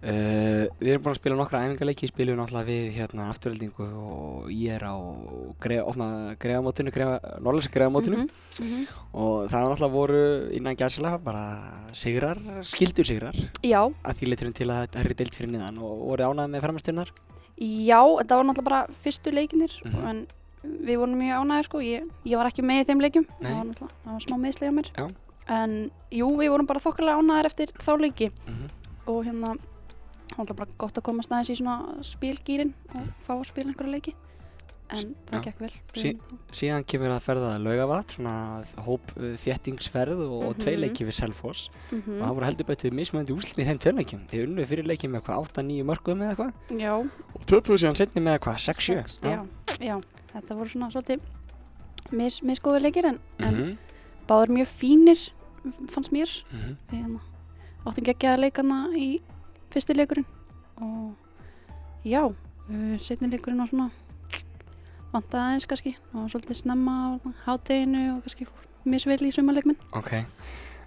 [0.00, 4.72] Uh, við erum búin að spila nokkra æfingarleiki, spilum náttúrulega við hérna afturöldingu og ég
[4.78, 4.96] er á
[5.60, 8.30] grefa, norðlæsa grefamótinu Mhm,
[8.64, 8.86] mhm.
[9.12, 10.22] og það var náttúrulega voru
[10.56, 11.44] innan gæsila bara
[11.92, 15.98] sigrar, skildur sigrar Já, að því liturinn til að það er deilt fyrir niðan og
[16.08, 17.08] voru ánægð með framstunnar.
[17.60, 20.06] já, þetta var náttúrulega bara fyrstu leikinir Mhm.
[20.08, 20.26] en
[20.64, 23.74] við vorum mjög ánægir sko ég, ég var ekki með í þeim leikum það var
[24.04, 25.06] það var smá meðslega mér Já.
[25.48, 28.70] en jú, við vorum bara þokkalega ánægir eftir þá leiki Mm -hmm.
[29.06, 29.54] og hérna
[30.36, 33.92] það var bara gott að komast aðeins í svona spilgýrin og fá að spila einhverja
[33.92, 34.14] leiki
[34.90, 35.42] en það Já.
[35.44, 36.18] gekk vel Sí-
[36.52, 40.80] Síðan kemur að ferða að laugavat, svona hóp uh, þéttingsferð og, og tvei Mhm.
[40.82, 44.26] leiki við Selfoss og það mm voru heldur betur mismunandi úslinni í þeim tveirleikjum.
[44.28, 46.92] Þið unnuðu fyrir leikið með eitthvað 8-9 mörgum eða eitthvað Já,
[47.34, 49.08] og töpuðu síðan setni með eitthvað 6-7.
[49.08, 49.46] Sex, já,
[49.80, 50.00] já,
[50.32, 51.20] þetta voru svona svolítið
[52.16, 53.78] mis, misgóði leikir en, en Mhm,
[54.28, 55.20] báður mjög fínir
[55.90, 56.76] fannst mér mhm.
[56.90, 57.20] við hérna,
[57.86, 59.08] áttum geggjaða leikana í
[59.70, 60.26] fyrsti leikurinn
[60.80, 61.14] og
[62.04, 63.90] já, uh, setni leikurinn var svona
[65.12, 67.08] vantaði aðeins kannski og svolítið snemma á
[67.46, 68.46] hátteginu og kannski
[68.84, 70.14] misvel í sumarleikminn Ok.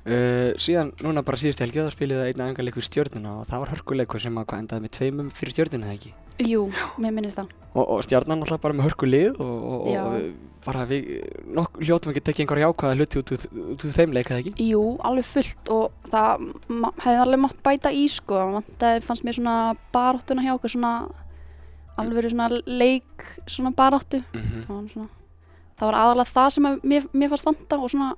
[0.03, 3.61] Uh, síðan núna bara síðustu helgi þá spiluðu einn aðengar leik við stjórnuna og það
[3.63, 6.11] var hörkuleikur sem að hvað endaði með tveimum fyrir stjórnuna eða ekki.
[6.43, 6.63] Jú,
[6.99, 7.53] mér minnir það.
[7.71, 10.27] Og, og stjórnan alltaf bara með hörkulið og, og,
[10.65, 11.07] bara við
[11.55, 14.53] nokk, hljótum ekki tekið einhverja jákvæða hluti út úr- þeim leik eða ekki.
[14.67, 16.45] Jú, alveg fullt og það
[17.03, 18.43] hefði alveg mátt bæta í sko.
[18.81, 19.57] Það fannst mér svona
[19.95, 20.93] baráttuna hjá okkur svona
[21.99, 25.09] alveg svona leik svona baráttu Mm það var, svona,
[25.77, 28.13] það var aðalega það sem mér, mér fannst vanta og svona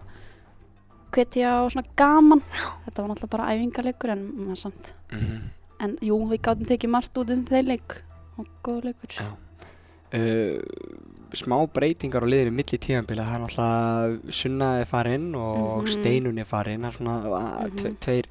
[1.11, 2.41] hvetja og svona gaman
[2.85, 5.41] þetta var náttúrulega bara æfingarleikur en maður samt Mhm.
[5.79, 8.01] en jú, við gátum tekið margt út um þeir leik
[8.37, 9.09] og góð leikur.
[10.15, 10.61] Uh,
[11.35, 15.87] smá breytingar á liðinu milli tíðanbila, það er náttúrulega Sunna er farinn og Mhm.
[15.91, 17.97] Steinun er farinn, það er svona mm Mhm.
[17.99, 18.25] tveir,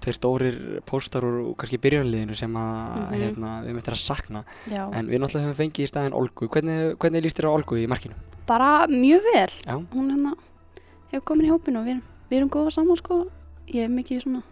[0.00, 3.14] tveir stórir póstar úr kannski byrjunliðinu sem að Mhm.
[3.14, 4.90] hérna, við möttum að sakna Já.
[4.92, 7.86] en við náttúrulega höfum fengið í staðinn Olgu hvernig, hvernig líst þér á Olgu í
[7.88, 8.14] markinu?
[8.46, 9.86] bara mjög vel Já.
[9.94, 10.34] hún hérna
[11.12, 13.20] hefur komin í hópinu og við erum, við erum góða saman sko.
[13.68, 14.42] Ég hef mikið svona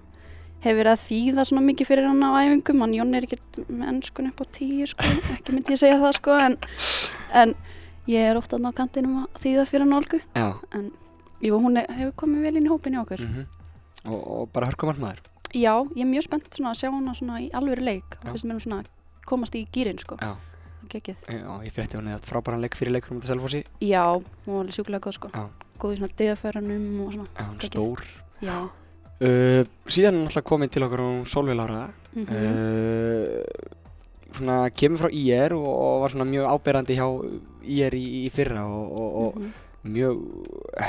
[0.60, 2.82] hefur verið að þýða svona mikið fyrir hann á æfingum.
[2.84, 6.18] Hann Jón er ekkert með ennskun upp á tíu sko, ekki myndi ég segja það
[6.18, 6.58] sko en,
[7.42, 7.54] en
[8.10, 10.50] ég er ofta á kantinum að þýða fyrir hann Olgu Já.
[10.76, 10.90] en
[11.40, 13.24] jú, hún er, hefur komið vel inn í hópinu í okkur.
[13.24, 13.48] Mm
[14.08, 15.20] og, og bara hörkum maður
[15.52, 18.16] já, ég er mjög spennt svona að sjá hana svona í alvöru leik.
[18.22, 18.82] Þá finnst mér svona
[19.26, 20.18] komast í gýrin sko.
[20.20, 20.36] Já.
[20.90, 21.24] Gekið.
[21.26, 23.64] Já, ég frétti hún eða frábæran leik fyrir leikur um þetta selfossi.
[23.84, 24.04] Já,
[24.46, 25.30] hún var alveg sjúklega góð sko.
[25.34, 25.44] Já.
[25.80, 27.30] Góð í svona döðaförunum og svona.
[27.36, 28.04] Já, hún er stór.
[28.40, 28.56] Já.
[29.20, 31.88] Uh, Síðan er náttúrulega komin til okkur hún Solveig Lára.
[32.16, 33.78] Mm uh,
[34.30, 37.06] svona kemur frá IR og, og var svona mjög áberandi hjá
[37.66, 40.20] IR í, í fyrra og, og, og mjög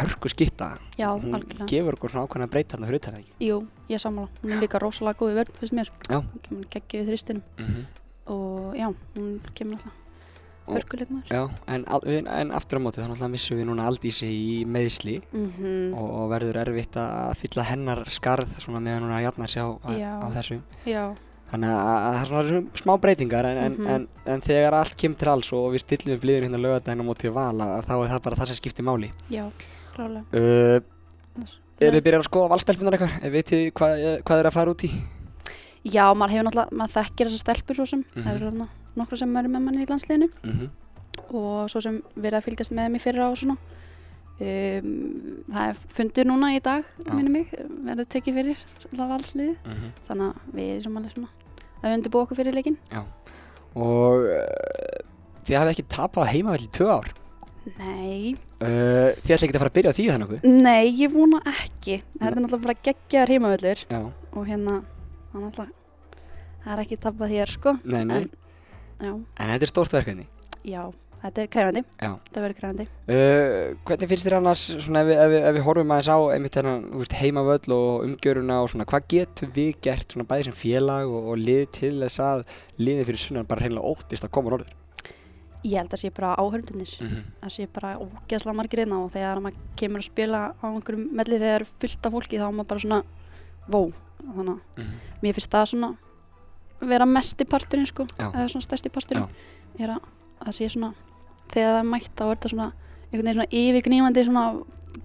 [0.02, 0.76] hörku skitta.
[0.76, 1.00] Mhm.
[1.02, 1.68] já, hún algjörlega.
[1.72, 3.34] gefur okkur svona ákveðna breyt þarna fyrir utan eða ekki?
[3.48, 3.58] Jú,
[3.90, 4.30] ég sammála.
[4.44, 5.92] Hún er líka rosalega góð í vörn, finnst mér.
[6.06, 6.20] Já.
[6.22, 7.90] Hún kemur geggið í þristinum mm
[8.32, 10.01] og já, hún kemur alltaf
[11.32, 11.42] Já,
[11.76, 15.94] en, við- en aftur á móti þá náttúrulega missum við núna Aldísi í meðsli Mm
[15.98, 19.62] og, og verður erfitt að fylla hennar skarð svona meðan hún er að jafna sig
[19.62, 19.70] á,
[20.38, 21.04] þessu Já,
[21.52, 23.88] Þannig að að það er svona smá breytingar en, en, Mhm.
[23.92, 27.10] en, en þegar allt kemur til alls og við stillum upp liður hérna lögadaginn á
[27.10, 29.10] móti vala þá er það bara það sem skiptir máli.
[29.30, 29.44] já,
[29.92, 30.24] klálega.
[30.32, 30.80] Uh,
[31.82, 33.32] er þið byrjað að skoða valstelpunar eitthvað?
[33.36, 34.92] Vitið þið hvað, hvað er að fara út í?
[35.84, 38.06] Já, maður hefur náttúrulega, maður þekkir þessar stelpur svo sem.
[38.16, 38.24] Mhm.
[38.24, 38.52] Það eru
[39.00, 40.70] nokkra sem eru með manni í landsliðinu Mm -hmm.
[41.36, 43.58] og svo sem verið að fylgjast með þeim í fyrra og svona.
[44.42, 47.14] Um, það er fundur núna í dag, Já.
[47.14, 47.52] minnum mig,
[47.86, 48.58] verður tekið fyrir
[48.98, 49.56] valsliði.
[50.08, 51.30] Þannig að við erum alveg svona
[51.84, 52.78] að undirbúa okkur fyrir leikinn.
[53.76, 55.02] Og uh,
[55.46, 57.12] þið hafið ekki tapað heimavill í tvö ár.
[57.78, 60.44] Nei, Uh, þið ætla ekki að fara að byrja á því þannig nokkuð?
[60.62, 61.96] Nei, ég vona ekki.
[62.20, 64.02] Þetta er náttúrulega bara geggjaðar heimavöllur Já.
[64.38, 64.76] og hérna,
[65.34, 67.74] það er ekki tappað hér, sko.
[67.84, 68.18] Nei, nei.
[68.22, 68.30] En,
[69.02, 70.24] já, En þetta er stórt verkefni.
[70.64, 70.84] já,
[71.22, 71.84] þetta er krefandi.
[72.02, 72.12] Já.
[72.28, 72.86] Þetta verður krefandi.
[73.08, 76.86] Uh, hvernig finnst þér annars, svona ef ef ef við horfum aðeins á einmitt þennan,
[77.00, 81.32] veist, heimavöll og umgjöruna og svona, hvað getum við gert svona bæði sem félag og,
[81.34, 82.46] og lið til þess að
[82.78, 84.78] liðið fyrir sunnan bara hreinlega óttist að koma norður?
[85.62, 86.92] Ég held að sé bara áhörndunir.
[87.02, 87.26] Mm -hmm.
[87.42, 91.38] Það sé bara ógeðslega margir einna og þegar maður kemur að spila á einhverjum melli
[91.38, 93.04] þegar er fullt af fólki þá er maður bara svona,
[93.70, 93.92] vó.
[94.22, 94.86] Þannig að
[95.22, 95.98] mér finnst það svona
[96.82, 98.06] vera mesti parturinn, sko.
[98.18, 98.32] Já.
[98.32, 99.28] Eða svona stærsti parturinn.
[99.80, 100.00] Er að
[100.46, 100.94] það sé svona,
[101.54, 102.72] þegar það er mætt þá er þetta svona,
[103.12, 104.46] einhvern veginn svona yfirgnýfandi svona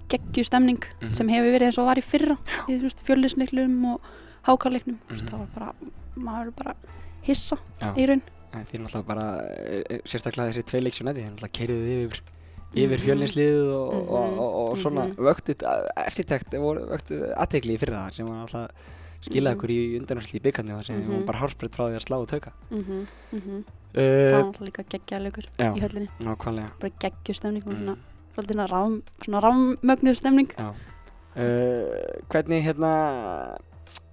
[0.09, 1.15] geggju stemning Mhm.
[1.15, 2.37] sem hefur verið eins og var í fyrra
[2.69, 4.01] í þú veist, fjöllisleiklum og
[4.47, 5.27] hákarleiknum mm Mhm.
[5.29, 5.73] þá var bara,
[6.17, 6.75] maður er bara
[7.23, 7.95] hissa Já.
[7.97, 8.23] í raun
[8.55, 12.21] En því náttúrulega bara, eh, eh, sérstaklega þessi tvei leiksjónæti, því náttúrulega keiriðu yfir,
[12.75, 13.05] yfir Mhm.
[13.05, 14.39] fjölinslið og, og, og, Mhm.
[14.39, 15.17] og, og svona Mhm.
[15.17, 15.55] vöktu
[15.97, 18.71] eftirtækt, voru vöktu aðtegli í fyrra það sem var náttúrulega
[19.27, 19.59] skilaði Mhm.
[19.59, 21.11] okkur í undanúrslit í byggarni og sem við Mhm.
[21.13, 22.53] vorum bara hálsbreytt frá því að slá og tauka.
[22.71, 23.65] mm -hmm, mm
[23.97, 26.71] það Uh, var líka geggjaleikur já, í höllinni, nákvæmlega.
[26.81, 27.97] bara geggju stemning og Mm.
[28.37, 30.51] svona, rám, svona rámmögnuð stemning.
[30.59, 33.57] Uh, hvernig hérna,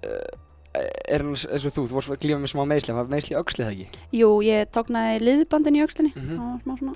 [0.03, 3.37] uh, er hann eins og þú, þú vorst að glíma með smá meðsli, var meðsli
[3.39, 3.87] öxli það ekki?
[4.13, 6.37] jú, ég tóknaði liðbandin í aukslinni Mhm.
[6.37, 6.95] það var smá svona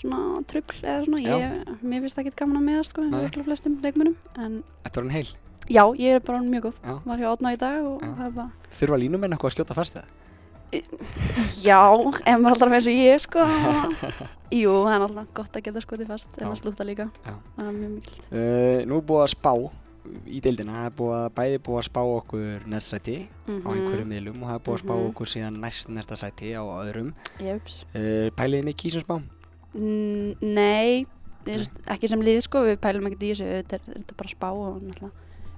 [0.00, 3.24] svona trubl eða svona, ég, mér finnst það ekki gaman að meðast sko, og Nei.
[3.28, 5.28] öllum flestum leikmunum en Þetta var hann heil.
[5.70, 6.94] Já, ég er bara mjög góð Já.
[7.04, 8.10] var hjá Átna í dag og Já.
[8.18, 10.04] það er bara Þurfa línumenn eitthvað að skjóta fast það?
[11.62, 11.78] Já,
[12.26, 13.44] ef maður alltaf eins og ég sko
[14.54, 17.34] Jú, það er alltaf gott að geta skotið fast en að slúta líka Já.
[17.56, 19.52] Það er mjög mikil Uh, nú er búið að spá
[20.28, 23.14] í deildina, það er búið að bæði búið að spá okkur næst sæti
[23.48, 25.06] á einhverjum miðlum og það er búið að spá Mhm.
[25.12, 27.12] okkur síðan næst næsta sæti á öðrum.
[27.40, 29.16] Jöps Uh, pæliði mikið í þessum spá?
[29.74, 31.04] Mm, Nei,
[31.90, 35.10] ekki sem lið sko Við pælum ekkert í þessu þetta er bara spá og náttúrulega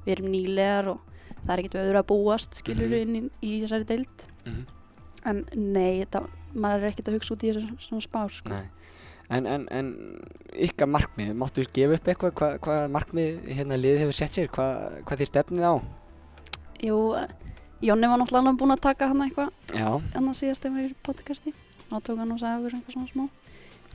[0.07, 1.01] Við erum nýlegar og
[1.45, 3.03] það er ekkert við öðru að búast skilur Mhm.
[3.03, 4.27] inn í, í þessari deild.
[4.47, 4.65] Mm
[5.27, 6.21] En nei, þetta,
[6.55, 8.59] maður er ekkert að hugsa út í þessu svona spá sko.
[9.29, 9.89] En, en, en
[10.55, 15.03] ykkar markmið, máttu gefa upp eitthvað, hvað, hvað markmið hérna liðið hefur sett sér, hvað,
[15.03, 15.75] hvað þið stefnið á?
[16.87, 16.99] Jú,
[17.83, 19.51] Jonni var náttúrulega búinn að taka hann eitthvað
[20.15, 21.53] annars síðast þegar við erum í podcasti.
[21.91, 23.27] Þá tók hann og sagði okkur eitthvað svona smá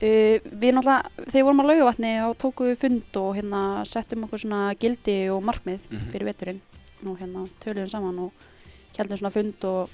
[0.02, 4.24] uh, við náttúrulega, þegar við vorum á laugavatni þá tókum við fund og hérna settum
[4.26, 6.08] okkur svona gildi og markmið Mhm.
[6.12, 6.60] fyrir veturinn
[7.06, 8.32] og hérna töluðum saman og
[8.98, 9.90] heldum svona fund og,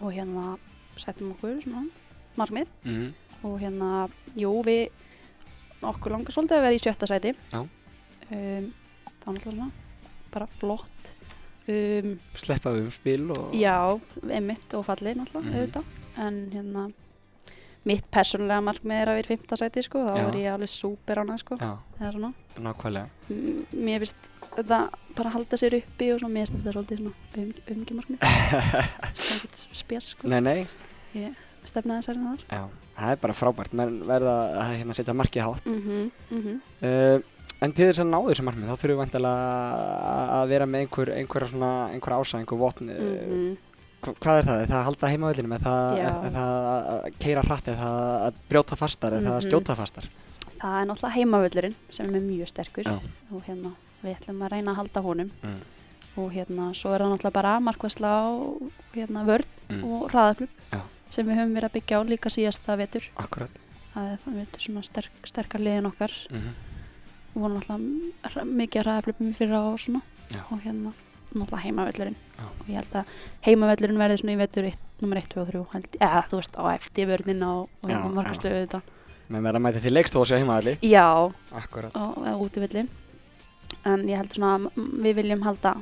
[0.00, 0.58] og hérna
[0.96, 1.86] settum okkur svona
[2.36, 2.68] markmið.
[2.84, 4.88] Mm og hérna, jú, við
[5.84, 7.34] okkur langar svolítið að vera í sjötta sæti.
[7.52, 8.72] Um,
[9.20, 9.70] það var náttúrulega svona
[10.32, 11.12] bara flott.
[11.68, 13.76] Um, Sleppa við um spil og Já,
[14.32, 15.54] einmitt og fallið náttúrulega, Mhm.
[15.54, 15.84] auðvitað.
[16.16, 16.92] En hérna
[17.86, 21.20] mitt persónulega markmið er að vera í fimmta sæti sko, þá er ég alveg súper
[21.22, 21.72] ánað sko, Já,
[22.58, 23.06] nákvæmlega.
[23.30, 24.80] M- mér finnst þetta
[25.16, 28.66] bara halda sér uppi og svona, mér finnst þetta svolítið svona um, umgjumarkmið það
[29.28, 31.30] er ekkert spes sko, Nei, nei,
[31.66, 32.44] stefnaði sér þar.
[32.50, 33.72] Já, það er bara frábært.
[33.76, 35.66] Menn verða að hérna setja markið hátt.
[35.66, 36.60] Mm -hmm, mm -hmm.
[36.86, 37.32] uh,
[37.64, 39.36] En til þess að ná þessu markmið þá þurfum við vantilega
[40.36, 43.56] að vera með einhver, einhver, svona, einhver ása, einhver vopn mm
[44.02, 44.60] Hvað er það?
[44.62, 45.52] Er það að halda heimavöldinu?
[45.56, 46.50] Er það, er, það
[46.92, 47.68] að keira hratt?
[47.68, 49.12] Er það að brjóta fastar?
[49.16, 49.50] Er það að Mhm.
[49.50, 50.08] skjóta fastar?
[50.56, 52.94] það er náttúrulega heimavöllurinn sem er mjög sterkur Já.
[53.32, 55.60] og hérna við ætlum að reyna að halda honum Mm.
[56.16, 59.84] og hérna svo er það náttúrulega bara markvæsla og hérna vörd Mm.
[59.84, 60.48] og hraðaflug
[61.10, 63.50] sem við höfum verið að byggja á líka síðast það vetur Akkurat
[63.94, 66.52] það er það vetur svona sterk, sterkar liðin okkar mm -hmm.
[67.36, 70.00] og voru náttúrulega mikið hraðaflugum fyrir á og svona
[70.32, 70.40] Já.
[70.50, 70.92] og hérna
[71.32, 72.18] náttúrulega heimavöllurinn.
[72.36, 72.44] Já.
[72.46, 73.14] og ég held að
[73.46, 76.60] heimavöllurinn verði svona í vetur 1, nummer 1, 2 og 3 held, eða þú veist
[76.60, 78.82] á eftir vörnina og, hérna markvæslu þetta
[79.26, 81.08] Menn verða að mæta til leikstóð og sjá heimavalli já,
[81.58, 82.86] Akkurat og, og útivilli
[83.86, 85.74] en ég held svona að við viljum halda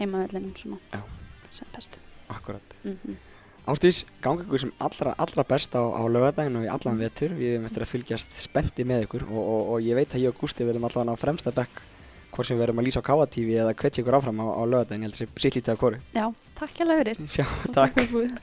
[0.00, 1.02] heimavellinum svona Já.
[1.50, 3.24] sem bestu Akkurat mm
[3.68, 7.34] Ástís, gangi ykkur sem allra, allra best á, á lögadaginn og í allan vetur.
[7.36, 10.32] Við erum eftir að fylgjast spendi með ykkur og, og, og ég veit að ég
[10.32, 11.82] og Gústi verðum allavega á fremsta bekk
[12.32, 15.04] hvort sem við verðum að lýsa á KTV eða hvetja ykkur áfram á, á lögadaginn.
[15.04, 16.00] Ég held að það sé sitt lítið af hvoru.
[16.14, 16.26] Já,
[16.58, 18.00] takk fyrir Sjá, Og takk.
[18.12, 18.34] fyrir.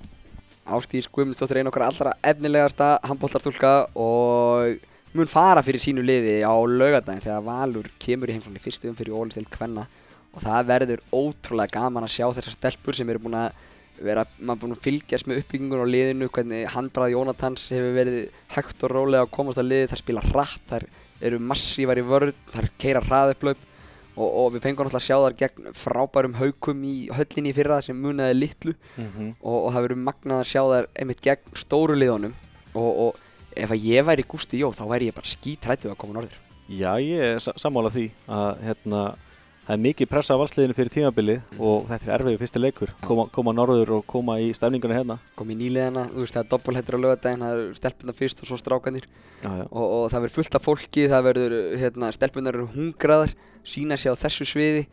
[0.76, 4.76] Ástís Guðmundsdóttir einn okkar allra efnilegasta handbóltartúlka og
[5.18, 9.50] mun fara fyrir sínu liði á laugadaginn þegar Valur kemur í heimflóni fyrstu umfyrir Ólistild
[9.50, 9.88] Kvenna
[10.30, 13.56] og það verður ótrúlega gaman að sjá þessar stelpur sem eru búin að
[14.00, 18.20] vera, maður búin að fylgjast með uppbyggingun á liðinu, hvernig handbrað Jónatans hefur verið
[18.54, 20.86] hægt og rólega að komast að liði, þær spila hratt, þær
[21.20, 23.58] eru massívar í vörð, þær keira hraðupplaup
[24.20, 27.80] og, og við fengum náttúrulega að sjá þar gegn frábærum haukum í höllinni í fyrra
[27.84, 28.74] sem munaði litlu.
[28.96, 29.32] Mhm.
[29.40, 32.34] og, og það verður magnað að sjá þær einmitt gegn stóru liðunum.
[32.74, 36.18] Og, og ef að ég væri Gústi Jó þá væri ég bara skítrættið að koma
[36.20, 36.36] norður.
[36.70, 39.00] Já, ég er sa- sammála því að hérna,
[39.70, 41.60] það er mikið pressa á valsliðinu fyrir tímabilið Mhm.
[41.62, 45.18] og þetta er erfiðu fyrsti leikur, koma, koma norður og koma í stefninguna hérna.
[45.38, 48.48] kom í nýliðina, þú veist það er doppelhættur á lögadaginn það eru stelpunar fyrst og
[48.50, 49.04] svo strákanir
[49.44, 49.66] Já, já.
[49.70, 54.10] og, og það verður fullt af fólki það verður, hérna, stelpunar eru hungraðar sína sig
[54.10, 54.86] á þessu sviði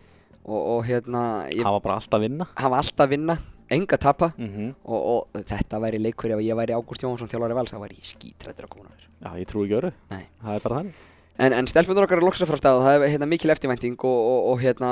[0.45, 2.45] og, og hérna ég Það var bara alltaf að vinna.
[2.55, 3.37] hafa alltaf að vinna,
[3.71, 5.01] enga tapa Mm og,
[5.33, 8.69] og þetta væri leikur ef ég væri Ágúst Jónsson þjálfari vals þá væri ég skítrættur
[8.69, 9.91] að koma norður Já, ég trúi ekki öru.
[10.11, 10.25] Nei.
[10.43, 10.93] Það er bara þannig.
[11.37, 13.97] En, en stelpunar okkar er að fara af stað og það er hérna, mikil eftirvænting
[14.09, 14.91] og, og, og hérna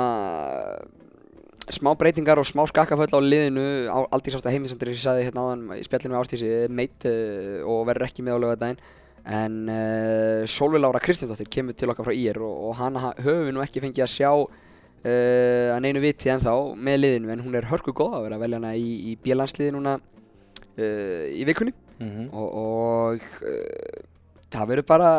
[1.74, 3.64] smá breytingar og smá skakkaföll á liðinu.
[3.90, 7.06] Á, Aldís Ásta heimisandri sem ég sagði hérna áðan í spjallinu með Ástísi er meitt
[7.10, 8.78] uh, og verður ekki með á lögadaginn
[9.26, 13.48] en uh, Solveig Lára Kristjánsdóttir kemur til okkar frá IR og, og hana ha- höfum
[13.48, 17.58] við nú ekki fengið að sjá uh, að neinu viti ennþá með liðinu en hún
[17.58, 21.74] er hörku góð að vera að velja hana í, í bílansliði núna uh, í vikunni.
[21.98, 24.14] Mm og, og
[24.56, 25.10] það verður bara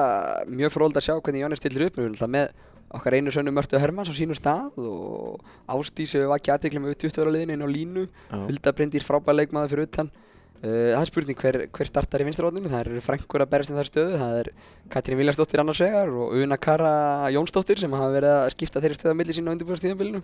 [0.50, 2.00] mjög fróld að sjá hvernig Jónis stillir upp.
[2.28, 2.52] Með
[2.98, 7.24] okkar einu sönnu Mörtu Hermanns á sínum stað og Ásdís hefur vakið aðtekla með 20
[7.24, 8.08] ára liðinu inn á línu.
[8.32, 10.12] Hulda Bryndís frábær leikmaður fyrir utan.
[10.58, 13.76] Uh, það er spurning hver, hver startar í vinstróðninu það eru frængur að berast um
[13.78, 14.48] þær stöðu það er
[14.90, 16.94] Katrín Viljarsdóttir annars vegar og Una Kara
[17.30, 20.24] Jónsdóttir sem hafa verið að skipta þeirri stöðu að milli sín á undirbúðarstíðanbylinu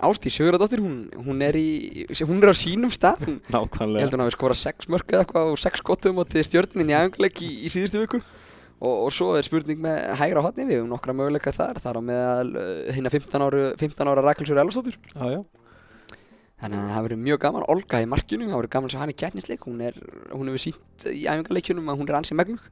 [0.00, 0.94] Ásdís Sigurðardóttir hún,
[1.26, 3.24] hún, er í, hún er á sínum stað.
[3.26, 4.02] Hún, Ég Nákvæmlega.
[4.06, 6.96] held hún hafi skorað 6 mörg eða eitthvað og 6 skotum á til stjórnin í
[6.96, 8.20] æfinguleik í, í síðustu viku.
[8.80, 11.80] Og, og svo er spurning með hægra hotni við höfum nokkra möguleika þar.
[11.84, 12.50] Þar á meðal
[12.96, 15.40] hérna 15 ára, 15 ára Rakelshur Elvarsdóttur Já, já.
[16.62, 17.66] þannig að það verður mjög gaman.
[17.76, 19.66] Olga í markinu, það verður gaman að sjá hann í keppnisleik.
[19.68, 20.00] Hún, er,
[20.32, 22.64] hún hefur sínt í æfingarleikjunum að hún er ansið megnug.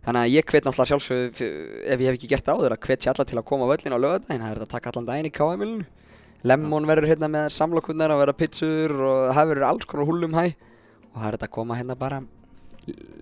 [0.00, 3.02] Þannig að ég hvet náttúrulega sjálfsög ef ég hef ekki gert það áður að hvet
[3.04, 5.28] sér alla til að koma á völlin á lögadaginn, það er að taka allan daginn
[5.28, 5.84] í KM-ilinu
[6.48, 10.44] Lemon verður hérna með samlokurnar að vera pizzur og það verður alls konar húlum hæ
[11.10, 12.20] og það er þetta að koma hérna bara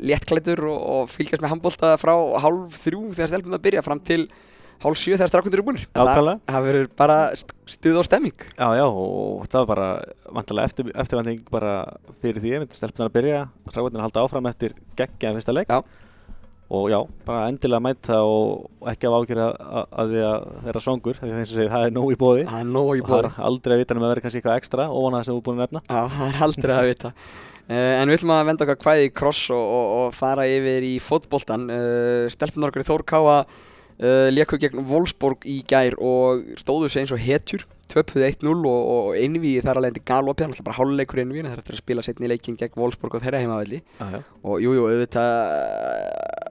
[0.09, 4.21] léttklættur og, og fylgjast með handbólta frá hálf þrjú þegar stelpum að byrja fram til
[4.85, 6.41] hálf sjö þegar strákundir eru búinir það, Nákvæmlega.
[6.53, 9.89] það verður bara st- stuð og stemming Já, já, og það var bara
[10.39, 11.73] vantilega eftir, eftirvænting bara
[12.23, 12.53] fyrir því
[13.09, 15.81] að byrja og að halda áfram eftir geggja fyrsta leik Já.
[16.69, 21.31] Og já, bara endilega mæta og, ekki af ágjör að, því að vera svangur því
[21.31, 23.15] að eins og segir, það er nóg í bóði það er nóg í og það
[23.15, 25.39] bóði er aldrei að vita nema að vera kannski eitthvað ekstra ofan að það sem
[25.39, 25.83] þú er búin að nefna.
[25.89, 27.15] Já, það er aldrei að vita.
[27.69, 30.85] Uh, En við ætlum að venda okkar kvæði í kross og, og, og fara yfir
[30.89, 31.67] í fótboltan
[32.33, 37.21] Stelpunar okkar í Þórkáa uh, Léku gegn Wolfsborg í gær og stóðu sig eins og
[37.21, 41.45] hetjur Töpuðu 1-0 og, og einvíði þar alveg endi galopið Það er bara háluleikur einvíði
[41.47, 43.81] Það er eftir að spila setni leikin gegn Wolfsborg og þeirra heimavelli.
[43.97, 45.33] Já, Og jújú, jú, auðvitað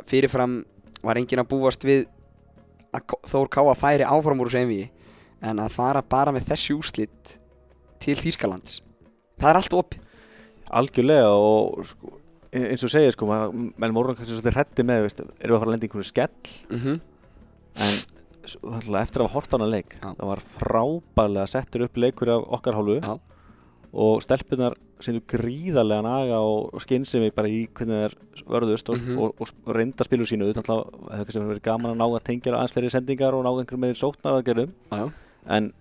[0.10, 0.58] fyrirfram
[1.06, 2.08] var enginn að búast við
[2.95, 4.89] að Þór Káa færi áfram úr þessu einvíi
[5.45, 7.38] en að fara bara með þessi úrslit
[8.02, 8.80] til Þýskalands
[9.38, 10.06] það er allt opið.
[10.78, 12.17] Algjörlega og sko,
[12.58, 15.69] eins og segja sko, menn voru kannski svolítið hrætti með, veist, erum við að fara
[15.69, 16.54] að lenda í einhverju skell?
[16.71, 17.00] Mm -hmm.
[17.86, 18.16] en
[18.47, 20.10] eftir að hafa hort á hana leik Já.
[20.17, 23.17] það var frábælega settur upp leikur af okkar hálfu Já.
[23.97, 29.17] og stelpunar sinni gríðarlega naga og, skynsemi bara í hvernig þær vörðust og, Mhm.
[29.21, 30.83] og, og, og reynda spilu sínu það
[31.17, 34.39] hefur verið gaman að ná að tengja aðeins fleiri sendingar og ná einhverjum meiri sóknar
[34.39, 35.12] að gerum Já,
[35.47, 35.71] en,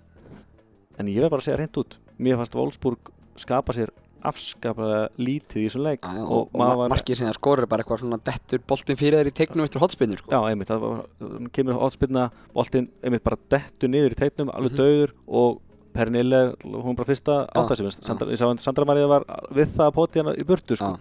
[0.98, 3.90] en ég verð bara að segja reynd út mér fannst Wolfsburg skapa sér
[4.24, 7.83] afskaplega lítið í þessum leik og, og, og, var markið sem það skorur er bara
[7.85, 10.33] eitthvað svona dettur boltinn fyrir þér í teiknum eftir hotspinnur sko.
[10.33, 12.24] Já, einmitt, það var, það kemur hotspilna
[12.55, 14.81] boltinn, einmitt bara dettu niður í teitnum, alveg Mhm.
[14.81, 15.61] dauður og
[15.96, 17.90] Pernille, hún bara fyrsta Já, áttað sem já.
[18.05, 20.98] Sandra, ég sá að Sandra María var við það að poti hana í burtu sko.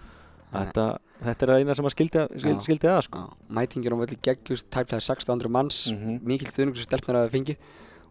[0.55, 0.85] Þetta,
[1.25, 3.19] þetta er eina sem að skildi, skildi, skildi að sko.
[3.19, 6.21] Já, mætingin á völdi geggjust tæplega 1600 manns Mhm.
[6.23, 7.57] mikil stuðningur sem stelpnar hafa fengið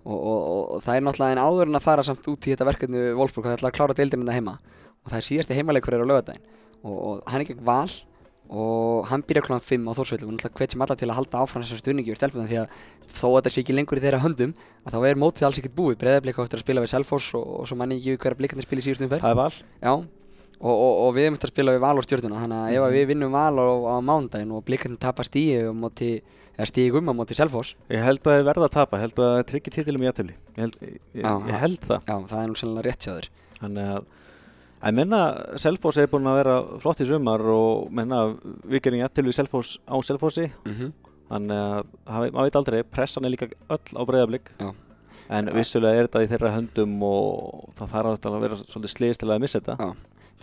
[0.04, 2.66] og, og, og, það er náttúrulega en áður en að fara samt út í þetta
[2.68, 4.58] verkefni Wolfsburg það ætla að klára deildina heima
[5.04, 6.44] og það er síðasti heimaleikur er á lögadaginn
[6.84, 7.92] og, og hann er gegn val
[8.54, 9.56] og hann byrja kl.
[9.56, 12.44] 5 á Þórsveilu og náttúrulega hvetjum alla til að halda áfram þessar stuðningi við stelpuna
[12.50, 12.74] því að
[13.08, 14.52] þó að þetta sé ekki lengur í þeirra höndum
[14.84, 15.96] að þá er mótið alls ekkert búið.
[16.02, 18.84] Breyðarblik áttur að spila við Selfoss og, og svo manni ekki hverja blikandi spila í
[18.84, 19.54] síðustum fer Það er val.
[19.80, 19.92] Já,
[20.60, 22.84] og, og, og við erum eftir að spila við Val og stjórnuna þannig að ef
[22.84, 26.10] að við vinnum Val á, á mándaginn og blikandi tapa stíi um móti,
[26.54, 27.72] eða stígum á móti Selfoss.
[31.48, 32.12] Ég held að það.
[32.12, 32.20] Er
[33.72, 33.96] verða
[34.84, 35.20] En menna,
[35.60, 38.24] Selfoss er búin að vera flott í sumar og menna,
[38.68, 40.50] við gerum í aðtöfli Selfoss á Selfossi.
[40.66, 40.94] Mm -hmm.
[41.30, 44.50] Þannig að maður veit aldrei, pressan er líka öll á breyðablík.
[45.32, 49.30] En vissulega er þetta í þeirra höndum og það þarf að vera svolítið sliðist til
[49.30, 49.76] að missa þetta.
[49.80, 49.94] Já.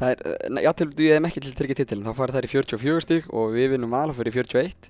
[0.02, 2.52] Það er, uh, já til við erum ekki til tryggja titilin þá fara þær í
[2.52, 4.90] 44 stík og við vinnum og fyrir 41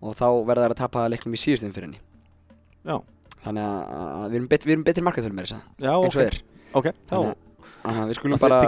[0.00, 2.00] og þá verða þær að tapa leiknum í síðustum fyrir henni
[2.86, 3.02] Já,
[3.44, 6.22] Þannig að, að við erum, bet, við erum betri markaðtölu með þess já eins og
[6.22, 6.38] er.
[6.72, 7.16] Ok, þá
[7.86, 8.60] Þannig Þannig að við skulum það bara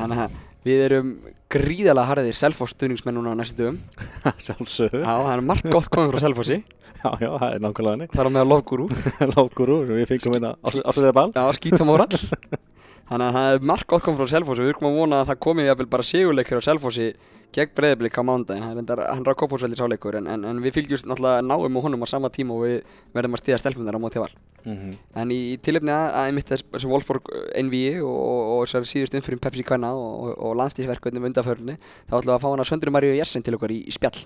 [0.00, 1.10] þannig að við erum
[1.52, 3.78] gríðalega harðir Selfoss stuðningsmenn núna á næstu dögum.
[4.44, 6.60] Sjálfsögðu, Já, það er margt gott komið frá Selfossi.
[7.00, 8.86] Já, já, það er nákvæmlega hannig þar á meðal Lofgúrú
[9.30, 11.30] Lákur úr, við fengum hérna ásöðið ball.
[11.32, 12.18] Já, skítamórall
[13.10, 14.62] Þannig að það er margt gott komið frá Selfossi.
[14.62, 17.10] Og við erum að vona að það komi jafnvel bara sigurleikur á Selfossi
[17.54, 20.76] gegn breyðblik á mándaginn það er endar, hann á Kópásveldi sáleikur en, en, en við
[20.76, 22.76] fylgjumst náttúrulega náum og honum á sama tíma og við
[23.16, 24.30] verðum að stíða stelpunar á móti val.
[24.60, 24.92] Mhm.
[25.16, 28.90] en í, í tilefni að, að einmitt þess sem Wolfsburg NVI og, og, og þessari
[28.90, 32.68] síðust umfyrir Pepsi Kvenna og, og, og landstísverkvöndum undanförunni þá ætlum við að fá hana
[32.68, 34.20] Söndru Maríu Jessen til okkar í, í spjall.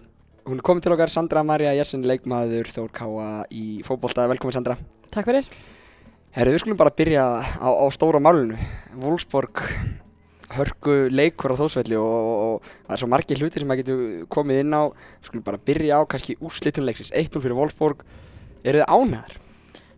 [0.44, 4.76] Hún er komin til okkar Sandra María Jessen, leikmaður Þór Káa í fótbolta, velkomin Sandra.
[5.14, 5.48] Takk fyrir.
[6.34, 7.24] Herri, við skulum bara byrja
[7.62, 8.58] á, á stóra málunu
[8.98, 9.62] Wolfsburg
[10.54, 14.74] hörku leikur á þósvelli og, það er svo margir hlutir sem maður getur komið inn
[14.74, 14.82] á.
[14.90, 17.14] Við skulum bara byrja á kannski úrslitum leiksins.
[17.14, 18.04] 1-0 fyrir Wolfsburg.
[18.62, 19.38] Eru þið ánæðar?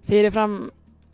[0.07, 0.57] fyrirfram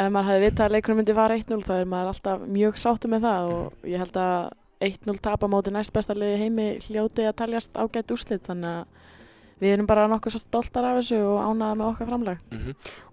[0.00, 3.10] ef maður hefði vitað að leikunum myndi fara 1-0 þá er maður alltaf mjög sáttu
[3.12, 4.36] með það og ég held að
[4.82, 9.01] 1-0 tapa móti næst besta liði heimi hljóti að taljast ágætt úrslit þannig að
[9.62, 12.44] við erum bara nokkuð svo stoltar af þessu og ánaða með okkar framlag.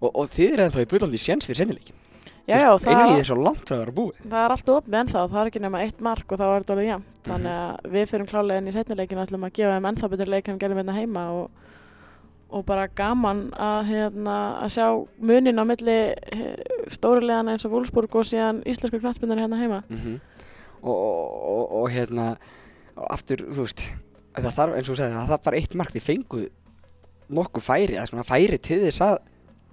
[0.02, 2.06] Og, og þið eru ennþá í bullandi séns fyrir sennileikin
[2.50, 4.22] Já, já, það, er svo langt frá að vera búið.
[4.24, 6.74] það er allt opið ennþá, það er ekki nema eitt mark og þá er þetta
[6.74, 9.88] alveg jæmt þannig að við fyrir klálega inn í setnileikin og ætlum að gefa þeim
[9.90, 11.68] ennþá betur leik en gerðum hérna heima og,
[12.50, 14.88] og bara gaman að, hérna, að sjá
[15.30, 15.98] munin á milli
[16.90, 19.84] stórulegana eins og Wolfsburg og síðan íslensku knattspinnar hérna heima.
[20.82, 22.32] Og, og, og, og hérna
[23.14, 23.86] aftur, þú veist
[24.46, 26.48] það þarf, eins og þú segði, það þarf bara eitt mark þið fenguð
[27.30, 29.20] nokkuð færi, það er svona færi til þess að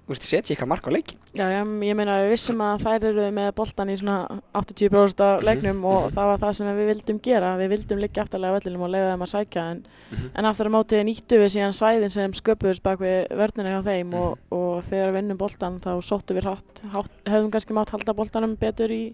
[0.07, 3.49] setja eitthvað mark á leikin Já, já, ég meina við vissum að þær eru með
[3.57, 6.13] boltan í svona 80% af Mhm, leiknum og mhm.
[6.15, 9.09] það var það sem við vildum gera við vildum liggja aftarlega á vellinum og leiða
[9.11, 10.29] þeim að sækja en, Mhm.
[10.35, 14.07] en aftur á mótið nýttu við síðan svæðin sem sköpuðust bak við vörnina hjá þeim
[14.07, 14.13] Mhm.
[14.21, 18.13] og, og þegar við vinnum boltan þá sóttu við hratt, hátt, hefðum kannski mátt halda
[18.13, 19.13] boltanum betur í,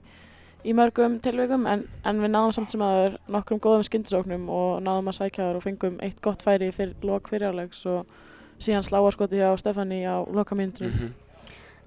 [0.65, 5.09] í mörgum tilveikum en, en við náðum samt sem aður nokkrum góðum skyndisóknum og náðum
[5.11, 8.05] að sækja þar og fengum eitt gott færi fyrir lok fyrirlegs og
[8.63, 11.11] síðan sláarskoti hjá Stefani á lokamindunum -hmm.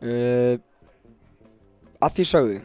[0.03, 0.59] uh,
[2.05, 2.59] að því sögðu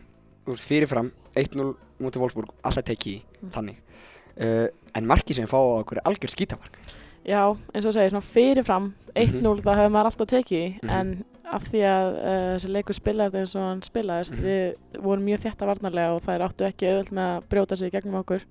[0.45, 3.49] þú veist, fyrirfram 1-0 mútið Wolfsburg, alltaf tekið í Mm.
[3.51, 3.77] þannig
[4.41, 6.77] uh, en markið sem fá á okkur er algjör skítamark
[7.25, 10.89] Já, eins og segir, svona fyrirfram 1-0 þá hefur maður alltaf tekið í Mhm.
[10.89, 14.35] en af því að uh, þessi leikur spilaði eins og hann spilaðist.
[14.37, 14.43] Mhm.
[14.45, 18.19] við vorum mjög þétta varnarlega og þær áttu ekki auðvöld með að brjóta sig gegnum
[18.21, 18.45] okkur.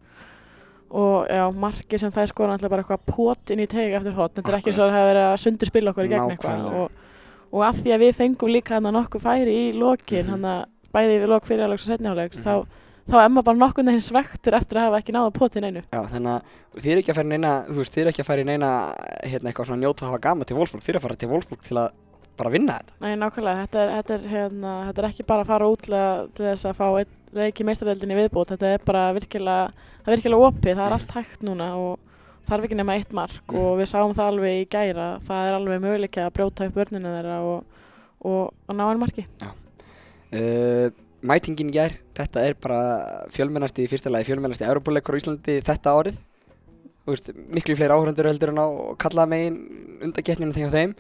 [0.90, 4.34] Og já, marki sem þær skoða alltaf bara eitthvað pot inn í teg eftir hot.
[4.34, 6.64] Þetta er ekki svo að það hefur verið að sundur spila okkur í gegn eitthvað.
[6.80, 6.90] Og,
[7.54, 10.30] og af því að við fengum líka hann nokkuð færi í lokin Mhm.
[10.34, 12.44] hann að bæði við lok fyrirlegs og setnihálegs Mhm.
[12.44, 12.66] þá,
[13.06, 15.82] þá er maður bara nokkuð neginn svektur eftir að hafa ekki náða potin einu.
[15.94, 16.42] Já, þannig að
[16.82, 18.44] þið eru ekki að fara í neina þú veist, þið eru ekki að fara í
[18.50, 18.70] neina
[19.22, 20.82] hérna eitthvað svona njóta að hafa gaman til Wolfsburg.
[20.82, 21.90] Þið eru að fara til Wolfsburg til að
[22.40, 22.98] bara vinna þetta.
[23.04, 26.46] Nei, nákvæmlega, þetta er, þetta er, hérna, þetta er ekki bara að fara útlega til
[26.50, 26.86] þess að fá
[27.40, 31.44] reiki meistaradeildinni viðbútt, þetta er bara virkilega, það er virkilega opið, það er allt hægt
[31.46, 32.08] núna og
[32.50, 33.60] þarf ekki nema eitt mark Mhm.
[33.60, 37.12] og við sáum það alveg í gæra, það er alveg möguleika að brjóta upp vörnina
[37.14, 37.64] þeirra og,
[38.24, 39.26] og, og ná einn marki.
[40.30, 40.90] Uh,
[41.26, 42.80] mætingin í gær, þetta er bara
[43.34, 46.18] fjölmennasti í fyrsta lagi, fjölmennasti Európa-leikur á Íslandi þetta árið.
[47.10, 48.66] Veist, miklu fleiri áhörundur heldur en á
[49.00, 49.56] kallaða megin
[50.06, 50.92] undakettninu þegar þeim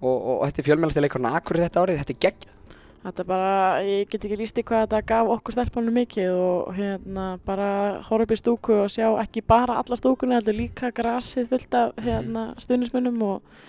[0.00, 2.54] og, og, og þetta er fjölmennasti leikurinn akkur þetta árið, þetta er gegn.
[2.98, 3.50] Þetta er bara,
[3.86, 7.68] ég get ekki líst í hvað þetta gaf okkur stelpunum mikið og hérna bara
[8.08, 12.02] horfa upp í stúku og sjá ekki bara alla stúkunni, heldur líka grasið fullt af
[12.02, 13.62] hérna stuðningsmönnum og,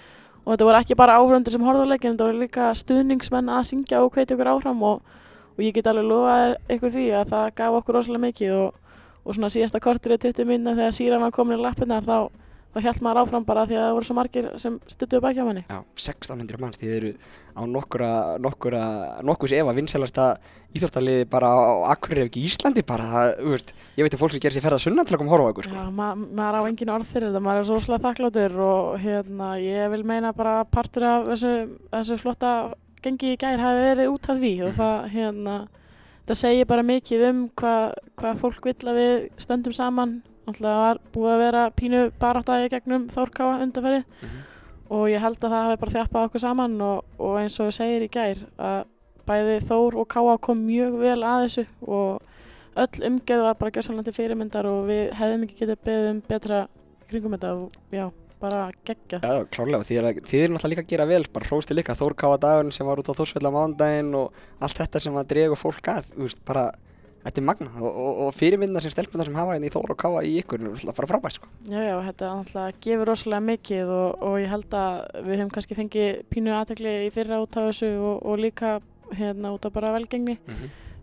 [0.44, 3.70] og þetta voru ekki bara áhörundur sem horfðu á leikin, þetta voru líka stuðningsmenn að
[3.70, 5.16] syngja og hvetja okkur áfram og,
[5.54, 9.38] og ég get alveg lofað ykkur því að það gaf okkur rosalega mikið og, og
[9.38, 12.34] svona síðasta kortir í 20 minna þegar síran var komin í lappina þá,
[12.74, 15.46] þá held maður áfram bara því að það voru svo margir sem stuttuðu baki á
[15.48, 15.64] manni.
[15.66, 17.12] Já, 1600 manns, þið eru
[17.58, 18.10] á nokkura,
[18.42, 18.82] nokkura,
[19.26, 20.28] nokkus ef að vinsælasta
[20.78, 24.36] íþróttaliði bara á Akureyri ef ekki Íslandi bara, það, þú veist, ég veit að fólk
[24.36, 25.80] sem gerir sér ferða sunnan til að koma að horfa á ykkur, sko.
[25.80, 29.50] Já, ma maður á engin orð fyrir þetta, maður er svo svolítið þakkláttur og hérna,
[29.64, 31.56] ég vil meina bara partur af þessu,
[31.90, 32.54] þessu flotta
[33.04, 35.58] gengi í gær hafi verið út af því og það, hérna,
[36.30, 37.86] það segir bara mikið um hvað
[38.20, 40.20] hva fólk vill að við stöndum saman.
[40.50, 44.40] Náttúrulega var búið að vera pínu baráttægi gegnum Þórkáa undanferði Mhm.
[44.90, 47.76] og ég held að það hafi bara þjappað okkur saman og, og eins og þú
[47.78, 48.80] segir í gær að
[49.30, 52.22] bæði Þór og Káa kom mjög vel að þessu og
[52.80, 53.72] öll umgeð var bara
[54.04, 56.68] til fyrirmyndar og við hefðum ekki getið beðið um betra
[57.10, 59.20] kringum þetta og já, bara geggja.
[59.20, 62.38] Já, klárlega, þið er, þið er náttúrulega líka að gera vel, bara hrósti líka Þórkáa
[62.40, 65.90] dagurinn sem var út á Þórsveld á mándaginn og allt þetta sem að drega fólk
[65.92, 66.72] að, þú veist, bara,
[67.24, 70.00] þetta er magna og, og, og fyrirmyndar sem stelpunar sem hafa hérna í Þór og
[70.00, 71.52] Káa í ykkur, er náttúrulega bara frábært, sko.
[71.68, 75.80] Já, já, þetta náttúrulega gefur rosalega mikið og, og ég held að við höfum kannski
[75.80, 78.78] fengið pínu aðtekli í fyrra út á þessu og, og líka
[79.18, 80.38] hérna út á bara velgengni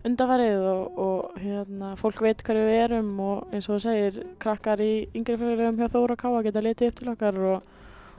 [0.06, 4.82] undarfarið og, og hérna, fólk veit hverju við erum og eins og þú segir, krakkar
[4.82, 7.72] í yngri félagum hjá Þóra Káa geta litið upp til okkar og,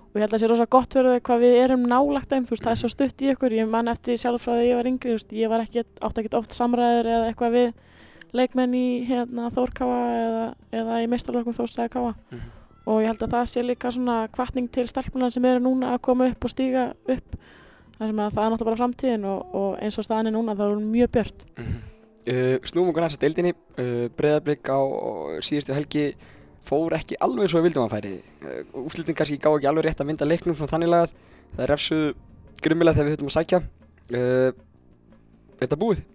[0.08, 2.56] og ég held að það sé rosa gott þau hvað við erum nálagt þeim, þú
[2.56, 4.90] veist, það er svo stutt í ykkur, ég man eftir sjálf frá því ég var
[4.92, 7.74] yngri, þú veist, ég var ekki, átt ekki oft samræður eða eitthvað við
[8.38, 10.46] leikmenn í hérna, Þór Káa eða,
[10.82, 12.42] eða í meistarlokkum Þórstæði Káa Mhm.
[12.88, 16.02] og ég held að það sé líka svona kvartning til stelpunar sem eru núna að
[16.02, 17.36] koma upp og stíga upp.
[17.98, 20.56] Þar sem að það er náttúrulega bara framtíðin og, og eins og staðan er núna
[20.56, 21.46] þá er hún mjög björt.
[23.08, 24.10] Að deildinni, uh,
[25.76, 26.16] helgi
[26.68, 28.14] fór ekki alveg eins og við vildum að færi.
[28.44, 31.16] Uh, úrslitin kannski gá ekki alveg rétt að mynda leiknum svona þannig lagað.
[31.56, 32.06] Það er refsuð
[32.64, 33.64] grimmilega þegar við þurfum að sækja.
[34.08, 34.52] Uh,
[35.58, 36.06] er þetta búið?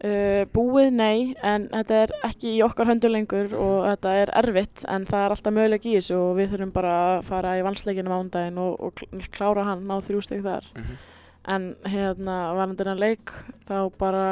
[0.00, 4.86] Uh, búið nei, en þetta er ekki í okkar höndu lengur og þetta er erfitt
[4.88, 8.08] en það er alltaf möguleik í þessu og við þurfum bara að fara í vansleikinu
[8.08, 10.70] mándaginn og, og kl- klára hann, ná þrjú stygg þar.
[11.52, 13.34] En hérna, varandi þennan leik,
[13.68, 14.24] þá bara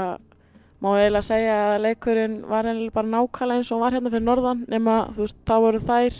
[0.78, 4.64] má eiginlega segja að leikurinn var eiginlega bara nákvæmlega eins og var hérna fyrir norðan
[4.70, 6.18] nema þú veist, þá voru þær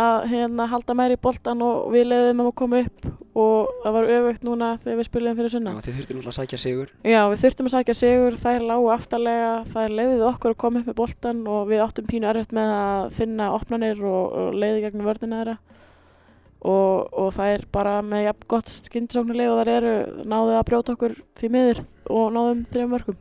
[0.00, 3.08] að hérna halda meir í boltan og við leiðum um að koma upp
[3.40, 5.72] og það var öfugt núna þegar við spilum fyrir sunna.
[5.74, 6.92] Já, þið þurftu náttúrulega að sækja sigur.
[7.06, 10.90] Já, við þurftum að sækja sigur, þær lágu aftarlega, þær leiðið okkur að koma upp
[10.90, 15.10] með boltan og við áttum pínu erfitt með að finna opnanir og, og leiði gegnum
[15.10, 15.56] vörðina þeirra
[16.60, 21.16] og, og þær bara með jafn gott skyndisóknuleg og þær eru náðu að brjóta okkur
[21.38, 23.20] því miður og náðum þrejum mörgum.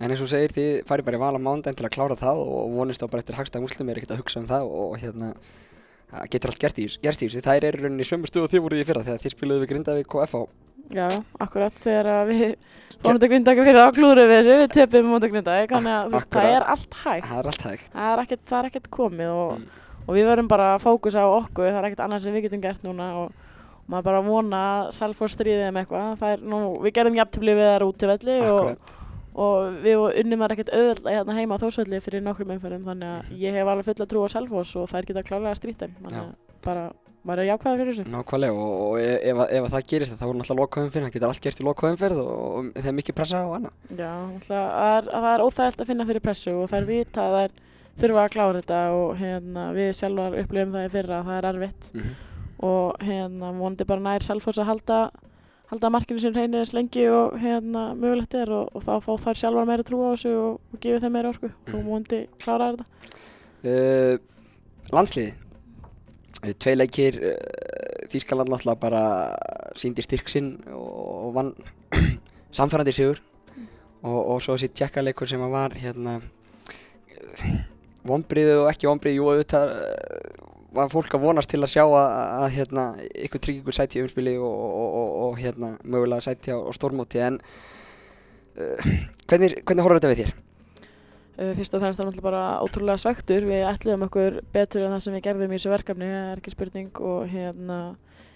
[0.00, 2.38] En eins og segir, þið farið bara í val á mándaginn til að klára það
[2.46, 5.34] og vonist á bara eftir hagstæðum úrslitum er ekkert að hugsa um það og hérna
[6.32, 7.42] getur allt gert í þessu- gerst í þessu.
[7.44, 9.70] Það er í rauninni sömu stuð og þið voruð í fyrra þegar þið spiluðu við
[9.74, 10.40] Grindavík og FH.
[10.90, 11.06] Já,
[11.38, 12.54] akkurat þegar við
[13.04, 16.30] fórum til Grindavík fyrir að klúru við þessu, við töpum mútið Grindavík, þannig að veist,
[16.34, 17.28] það er allt hægt.
[17.28, 17.92] Það er allt hægt.
[17.92, 19.68] Það er ekkert, það er ekkert komið og, Mm.
[20.08, 22.60] og við verðum bara að fókusa á okkur, það er ekkert annað sem við getum
[22.64, 26.18] gert núna og, og maður bara vona að Selfoss stríðið um eitthvað.
[26.18, 28.78] Það er nú, við gerðum jafntöfli við þar útivelli og, Akkurat.
[28.80, 28.99] og
[29.84, 33.54] við unnum þar ekkert auðvöldlega hérna heima á Þórsvelli fyrir nokkrum umferðum þannig að ég
[33.54, 35.88] hef alveg fulla trú á Selfoss og þær geta klárlega að strýta.
[36.00, 36.32] Þannig að
[36.64, 36.84] bara,
[37.22, 38.06] maður er jákvæður fyrir þessu.
[38.10, 41.30] Nákvæmlega og, og ef, ef, ef að það gerist þá er náttúrulega lokaumferð, það getur
[41.30, 43.78] allt gerst í lokaumferð og, og það er mikið pressa á annað.
[43.90, 47.38] Já, náttúrulega, það er, það er óþægilt að finna fyrir pressu og þær vita að
[47.38, 47.58] þær
[48.00, 51.48] þurfa að klára þetta og hérna, við sjálfar upplifum það í fyrra að það er
[51.50, 51.90] erfitt
[52.60, 55.00] og hérna vonandi bara nær Selfoss að halda
[55.70, 59.38] halda markinu sem reynir eins lengi og hérna mögulegt er og, og þá fá þær
[59.42, 61.86] sjálfar meira trú á þessu og, og gefa þeim meira orku og Mhm.
[61.86, 62.84] vonandi klára þetta
[63.60, 64.16] Uh,
[64.88, 65.34] landsliði.
[66.40, 69.02] Uh, tvei leikir, uh, Þískaland náttúrulega bara
[69.76, 71.50] síndi styrk sinn og, vann
[72.56, 73.20] samfærandi sigur
[74.02, 76.14] og, og svo þessi tjekkaleikur sem að var hérna
[78.08, 79.74] vonbriðið og ekki vonbriðið, jú auðvitað
[80.74, 82.10] var fólk að vonast til að sjá að,
[82.44, 82.84] að hérna,
[83.26, 87.40] ykkur tryggingur sæti í umspili og, og, og, og hérna, mögulega sæti á, stórmóti en
[87.40, 88.92] uh,
[89.30, 90.36] hvernig, hvernig horfður þetta við þér?
[91.40, 93.48] Uh, fyrst og fremst er náttúrulega bara ótrúlega svektur.
[93.48, 96.54] Við ætluðum okkur betur en það sem við gerðum í þessu verkefni, það er ekki
[96.54, 97.80] spurning og hérna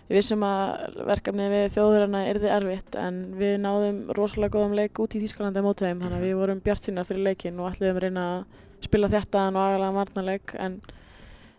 [0.09, 5.14] við vissum að verkefni við þjóðurina erði erfitt en við náðum rosalega góðum leik út
[5.16, 8.05] í Þýskalandi á mótveim þannig að við vorum bjart sína fyrir leikin og ætluðum að
[8.05, 10.76] reyna að spila þéttaðan og agalega varnarleik en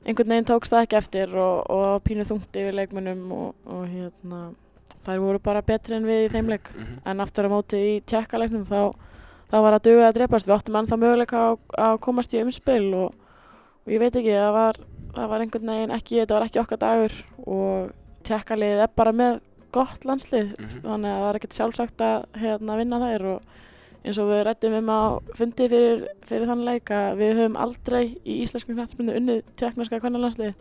[0.05, 4.41] einhvern veginn tókst það ekki eftir og, og pínuð þungt yfir leikmunum og, og hérna
[5.05, 6.99] þær voru bara betri en við í þeim leik Mhm.
[7.05, 8.93] en aftur á móti í tjekkaleiknum þá,
[9.51, 11.49] þá var að duga að drepast við áttum ennþá möguleika á
[11.89, 13.13] að komast í umspil og,
[13.85, 14.79] og ég veit ekki það var,
[15.15, 17.91] það var einhvern veginn ekki þetta var ekki okkar dagur og
[18.25, 19.39] tjekkalið er bara með
[19.75, 20.81] gott landslið Mhm.
[20.85, 23.41] þannig að það er ekkert sjálfsagt að hérna, vinna þær og
[24.05, 25.01] eins og við rættum um á
[25.37, 30.53] fundi fyrir, fyrir þann leik að við höfum aldrei í íslensku knættsmyndu unnið tjekknarska kvennalandslið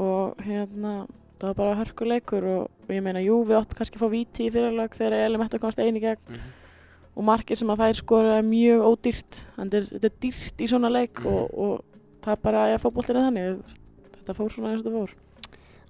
[0.00, 0.94] og hérna
[1.40, 4.46] það var bara hörkuleikur og, og ég meina jú við áttum kannski að fá víti
[4.46, 6.20] í fyrirlag þegar Elin Metta komast eini gegn.
[6.28, 6.56] Mhm.
[7.20, 9.38] og markið sem að þær skora er mjög ódýrt.
[9.56, 11.26] Þannig að þetta er dýrt í svona leik Mhm.
[11.34, 11.84] og, og
[12.22, 13.78] það er bara að fótboltin er þannig.
[14.14, 15.10] Þetta fór svona eins og þetta fór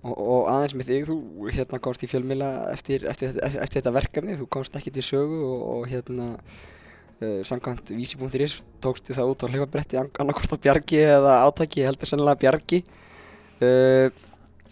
[0.01, 3.93] Og, og aðeins með þig, þú hérna komst í fjölmila eftir, eftir, eftir, eftir þetta
[3.99, 6.29] verkefni, þú komst ekki til sögu og, og hérna
[7.21, 12.41] uh, samkvæmt vísi.is tókstu það út á hlifabretti annarkort á bjargi eða átaki, heldur sennilega
[12.41, 12.81] bjargi.
[13.61, 14.09] Uh,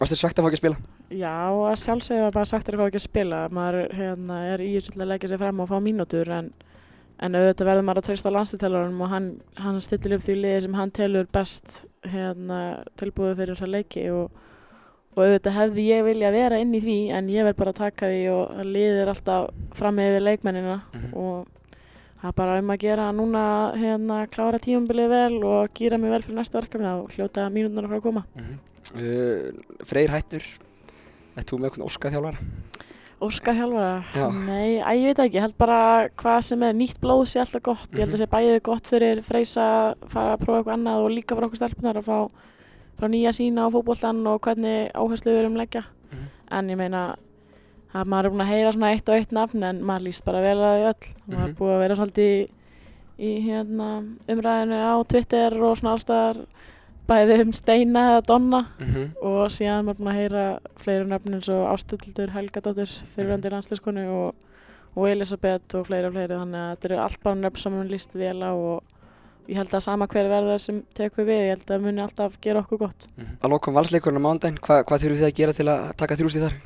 [0.01, 0.81] varstu svegt að fá ekki að spila?
[1.09, 4.73] Já, að sjálfsögðu var bara sagt þér hvað ekki að spila maður hérna, er í
[4.75, 6.51] þessu til að leggja sig fram og fá mínútur en,
[7.17, 10.59] en auðvitað verður maður að treysta á landslítælunum og hann, hann stillir upp því liði
[10.65, 12.59] sem hann telur best hérna,
[13.01, 14.45] tilbúið fyrir þessa leiki og,
[15.19, 18.09] og auðvitað hefði ég vilja vera inn í því en ég verð bara að taka
[18.09, 21.11] því og liðið er alltaf fram yfir leikmennina Mhm.
[21.13, 21.47] og
[22.21, 23.43] það er bara um að gera núna
[23.75, 27.99] hérna, klára tímumbilið vel og gýra mig vel fyrir næsta verkefni og hljóta mínúturnar frá
[27.99, 28.25] að koma
[28.95, 29.51] Uh,
[29.85, 30.41] Freyr hættur,
[31.37, 32.37] ættu með eitthvað óskað þjálfara?
[33.21, 34.03] Óska þjálfara?
[34.15, 34.27] Já.
[34.47, 37.61] Nei, að ég veit ekki, ég held bara hvað sem er nýtt blóð sé alltaf
[37.67, 37.89] gott.
[37.93, 41.11] Ég held að sé bæðið gott fyrir Freysa að fara að prófa eitthvað annað og
[41.13, 42.17] líka fyrir okkur stelpunar að fá,
[42.99, 45.83] fá nýja sína á fótboltan og hvernig áherslu við erum leggja.
[46.11, 46.27] Mhm.
[46.51, 47.15] En ég meina,
[47.93, 50.41] að maður er búin að heyra svona eitt og eitt nafn en maður líst bara
[50.41, 51.13] vel að því öll.
[51.29, 51.55] Maður er Mhm.
[51.59, 52.49] búið að vera svolítið í,
[53.19, 53.87] í hérna,
[54.27, 56.45] umræðinu á Twitter og svona allstaðar
[57.09, 61.49] bæðið um Steina eða Donna Mm og síðan maður búin að heyra fleiri nöfn eins
[61.49, 62.85] og Ástöldur Helgadóttir
[63.15, 64.35] fyrirvændi landslískonu og,
[64.95, 67.89] og Elisabeth og fleiri og fleiri þannig að þetta eru allt bara nöfn sem maður
[67.89, 68.83] líst vel á og
[69.49, 72.61] ég held að sama hver verður sem tekur við, ég held að muni alltaf gera
[72.63, 73.07] okkur gott.
[73.41, 76.45] Að lokum valsleikurinn á mándaginn, hva, hvað þurfum þið að gera til að taka þrjústið
[76.47, 76.57] þar?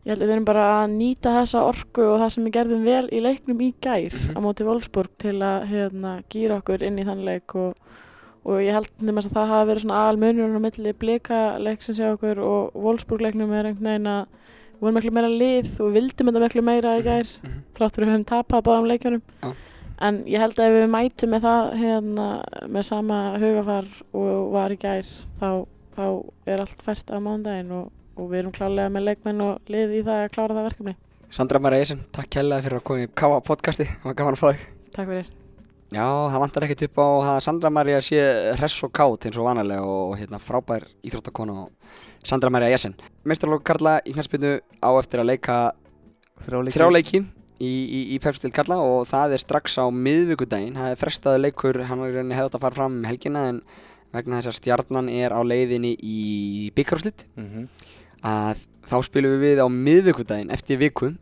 [0.00, 2.84] Ég held að við erum bara að nýta þessa orku og það sem við gerðum
[2.88, 4.36] vel í leiknum í gær Mhm.
[4.36, 7.74] á móti Wolfsburg til að hérna, gýra okkur inn í þann leik og,
[8.44, 11.98] og ég held nefnast að það hafi verið svona aðal munurinn á milli blika leiksins
[12.00, 14.24] hjá okkur og Wolfsburg leiknum er einhvern veginn að
[14.80, 17.58] við vorum miklu meira lið og við vildum þetta miklu meira í gær Mhm.
[17.76, 19.52] þrátt fyrir að við höfum tapað báðum leikjunum Já.
[20.06, 22.28] En ég held að ef við mætum með það hérna,
[22.66, 25.08] með sama hugafar og var í gær
[25.40, 25.50] þá,
[25.96, 26.06] þá
[26.50, 30.04] er allt fært á mándaginn og, og við erum klálega með leikmenn og lið í
[30.06, 30.96] það að klára það verkefni
[31.30, 34.40] Sandra Maria Esen, takk kærlega fyrir að koma í Káa podcasti, það var gaman að
[34.40, 34.64] fá þig.
[34.96, 35.28] Takk fyrir
[35.90, 38.18] Já, það vantar ekkert upp á að Sandra Maria sé
[38.54, 42.94] hress og kátt eins og vanalega og hérna frábær íþróttakona og Sandra Maria Esen.
[43.26, 45.58] Meistarlokk Karla í knæspinu á eftir að leika
[46.46, 47.24] Þrjáleiki.
[47.60, 50.76] Í, í, í Pepstil Karla og það er strax á miðvikudaginn.
[50.80, 53.46] Það er frestaðu leikur, hann er í rauninni hefði átt að fara fram um helgina
[53.52, 53.60] en
[54.14, 57.68] vegna þess að stjarnan er á leiðinni í byggarúslit Mhm.
[58.26, 61.12] að þá spilum við við á miðvikudaginn eftir viku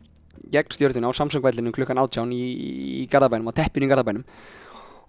[0.49, 4.23] gegn stjórnuna á Samsung-vællinum klukkan 18 í, í Garðabænum, á teppinu í Garðabænum.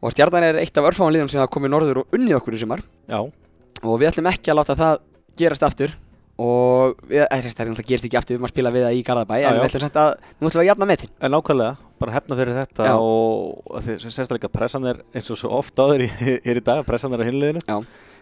[0.03, 2.61] Og stjarnan er eitt af örfáðan liðum sem hafa komið norður og unnið okkur í
[2.61, 2.83] sumar.
[3.09, 4.99] Já, og við ætlum ekki að láta það
[5.41, 5.95] gerast aftur
[6.41, 9.35] og þess, það er náttúrulega gerist ekki aftur við maður spila við það í Garðabæ
[9.41, 9.61] Já, en já.
[9.61, 10.11] við ætlum samt að,
[10.41, 12.95] nú ætlum við að jafna metin en nákvæmlega, bara hefna fyrir þetta Já.
[12.97, 16.11] og að því sem sérst líka pressan er eins og svo oft áður í,
[16.47, 17.65] hér í dag, pressan er á hinliðinu.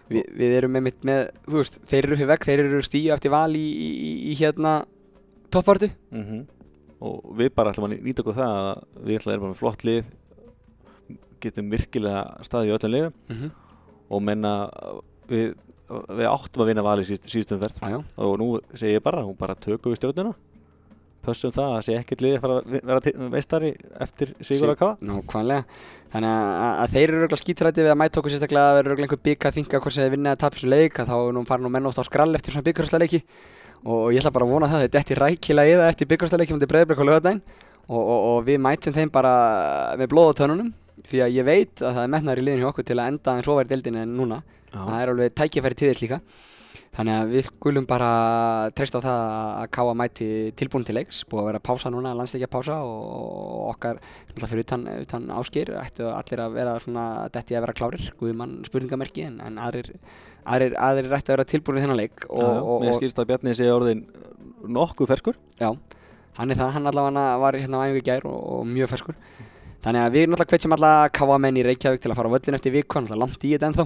[0.09, 3.13] Vi, við erum með mitt með, þú veist, þeir eru fyrir veg, þeir eru stíu
[3.13, 3.91] eftir val í, í,
[4.33, 4.79] í, hérna
[5.53, 6.47] toppartu Mm
[6.99, 9.85] Og við bara ætlum að nýta okkur það að við ætlum að erum með flott
[9.87, 10.07] lið,
[11.39, 13.51] getum virkilega staðið í öllum liðum mm -hmm.
[14.09, 14.53] og menna
[15.31, 15.53] við,
[15.89, 19.25] við áttum að vinna valið síðust, síðustum ferð Já, já, og nú segi ég bara,
[19.25, 20.37] hún bara tökum við stjórnuna
[21.29, 23.71] pössum það að sé ekkert liðið fara að vera meistari
[24.05, 25.79] eftir Sigur að kafa nákvæmlega.
[26.13, 29.09] Þannig að, að þeir eru örgulega skítrætti við að mæta okkur sérstaklega að vera örgulega
[29.09, 31.45] einhver bygg að þinga hvort sem þeir vinna að tapa þessu leik að þá nú
[31.49, 33.23] fara nú menn oft á skrall eftir svona byggarhastleiki
[33.85, 37.03] og ég ætla bara að vona það þetta er rækilega eða eftir byggarhastleiki mútið breyðbreyk
[37.03, 37.43] á lögadaginn
[37.89, 39.35] og, og, og við mætum þeim bara
[40.01, 40.73] með blóð á tönnunum
[41.09, 43.35] því að ég veit að það er metnar í liðin hjá okkur til að enda
[43.37, 44.43] en svo væri deildin en núna.
[44.73, 46.21] Það er alveg tækifæri til þess líka.
[46.99, 48.09] Þannig að við skulum bara
[48.75, 50.29] treysta á það að Káa mæti
[50.59, 54.01] tilbúin til leiks, búið að vera pása núna, landsleikja pása og okkar,
[54.35, 59.29] fyrir utan, utan áskýr, ættu allir að vera svona detti að vera klárir, guðmann spurningamerki
[59.29, 59.93] en, en aðrir,
[60.43, 63.23] aðrir, aðrir ættu að vera tilbúin í þennan leik og, Já, já, og, Mér skilst
[63.23, 64.03] að Bjarni sé orðin
[64.79, 65.39] nokkuð ferskur.
[65.61, 65.71] Já,
[66.41, 69.21] hann er það, hann allavega var hérna á æfingu gær og, og mjög ferskur.
[69.85, 72.59] Þannig að við náttúrulega hvetjum alla Káa menn í Reykjavík til að fara á völlin
[72.59, 73.85] eftir viku, náttúrulega langt í þetta ennþá.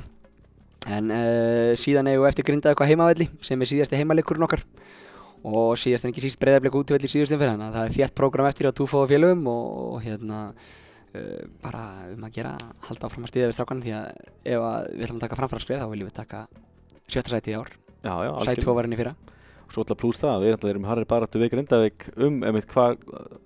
[0.97, 4.65] En uh, síðan eigum við eftir grindaði eitthvað heimavelli sem er síðasti heimaleikurinn okkar.
[5.43, 8.17] Og síðast en ekki síst breyðarbleik út í velli síðustum fyrir hann það er þétt
[8.19, 11.85] prógram eftir á túfó og félögum og, og hérna uh, bara
[12.15, 12.55] um að gera,
[12.89, 14.09] halda áfram að stiða við strákanum því að
[14.55, 16.45] ef að við ætlum að taka framfærarskrið þá viljum við taka
[17.05, 17.75] sjötta sæti í ár.
[18.03, 19.15] Já, já, sæti tóvarinn í fyrra
[19.73, 22.99] Svo að plús það, við ætla erum harri baráttu við Grindavík um einmitt hvað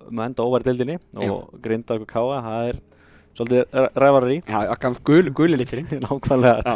[0.09, 2.81] um að enda óværi deildinni og Grindavík og Káa, það er
[3.37, 5.87] svolítið rævarar í, Já, okkar gul, guli liturinn.
[6.03, 6.75] Nákvæmlega.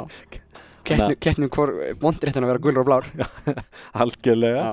[0.88, 3.12] Keppnum, keppnum hvort mondréttan að vera gulur og blár.
[4.02, 4.72] Algjörlega.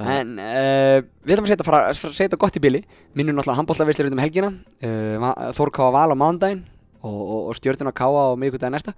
[0.00, 2.82] En uh, við ætlum að setja, fara, setja gott í bili.
[3.14, 4.52] Minnum náttúrulega handbóltavislir út um helgina.
[4.82, 6.64] Uh, Þór Káa Val á mándaginn
[7.04, 8.96] og, og, og stjórnuna Káa á miðvikudaginn næsta.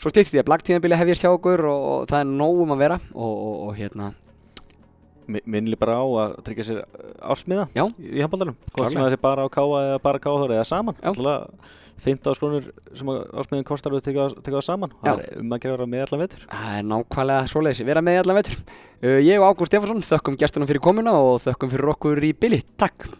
[0.00, 2.82] Svo stýtti því að blacktíðanbili hefjast hjá okkur og, og það er nóg um að
[2.82, 4.10] vera og, og, og hérna
[5.44, 6.80] minnli bara á að tryggja sér
[7.20, 7.84] ársmiða Já.
[7.98, 10.98] í handbóltanum hvort sem það sé bara á Káa eða bara þóra eða saman.
[11.02, 14.94] Alltaf 15 áskronur sem að ársmiðin kostar við tekja það saman.
[15.04, 16.46] Það er um að gera með allan vetur.
[16.48, 18.60] Það er nákvæmlega svoleiðis, vera með allan vetur.
[19.00, 22.62] Uh, Ég og Ágúst Stefansson þökkum gestunum fyrir komuna og þökkum fyrir okkur í bili.
[22.80, 23.10] Takk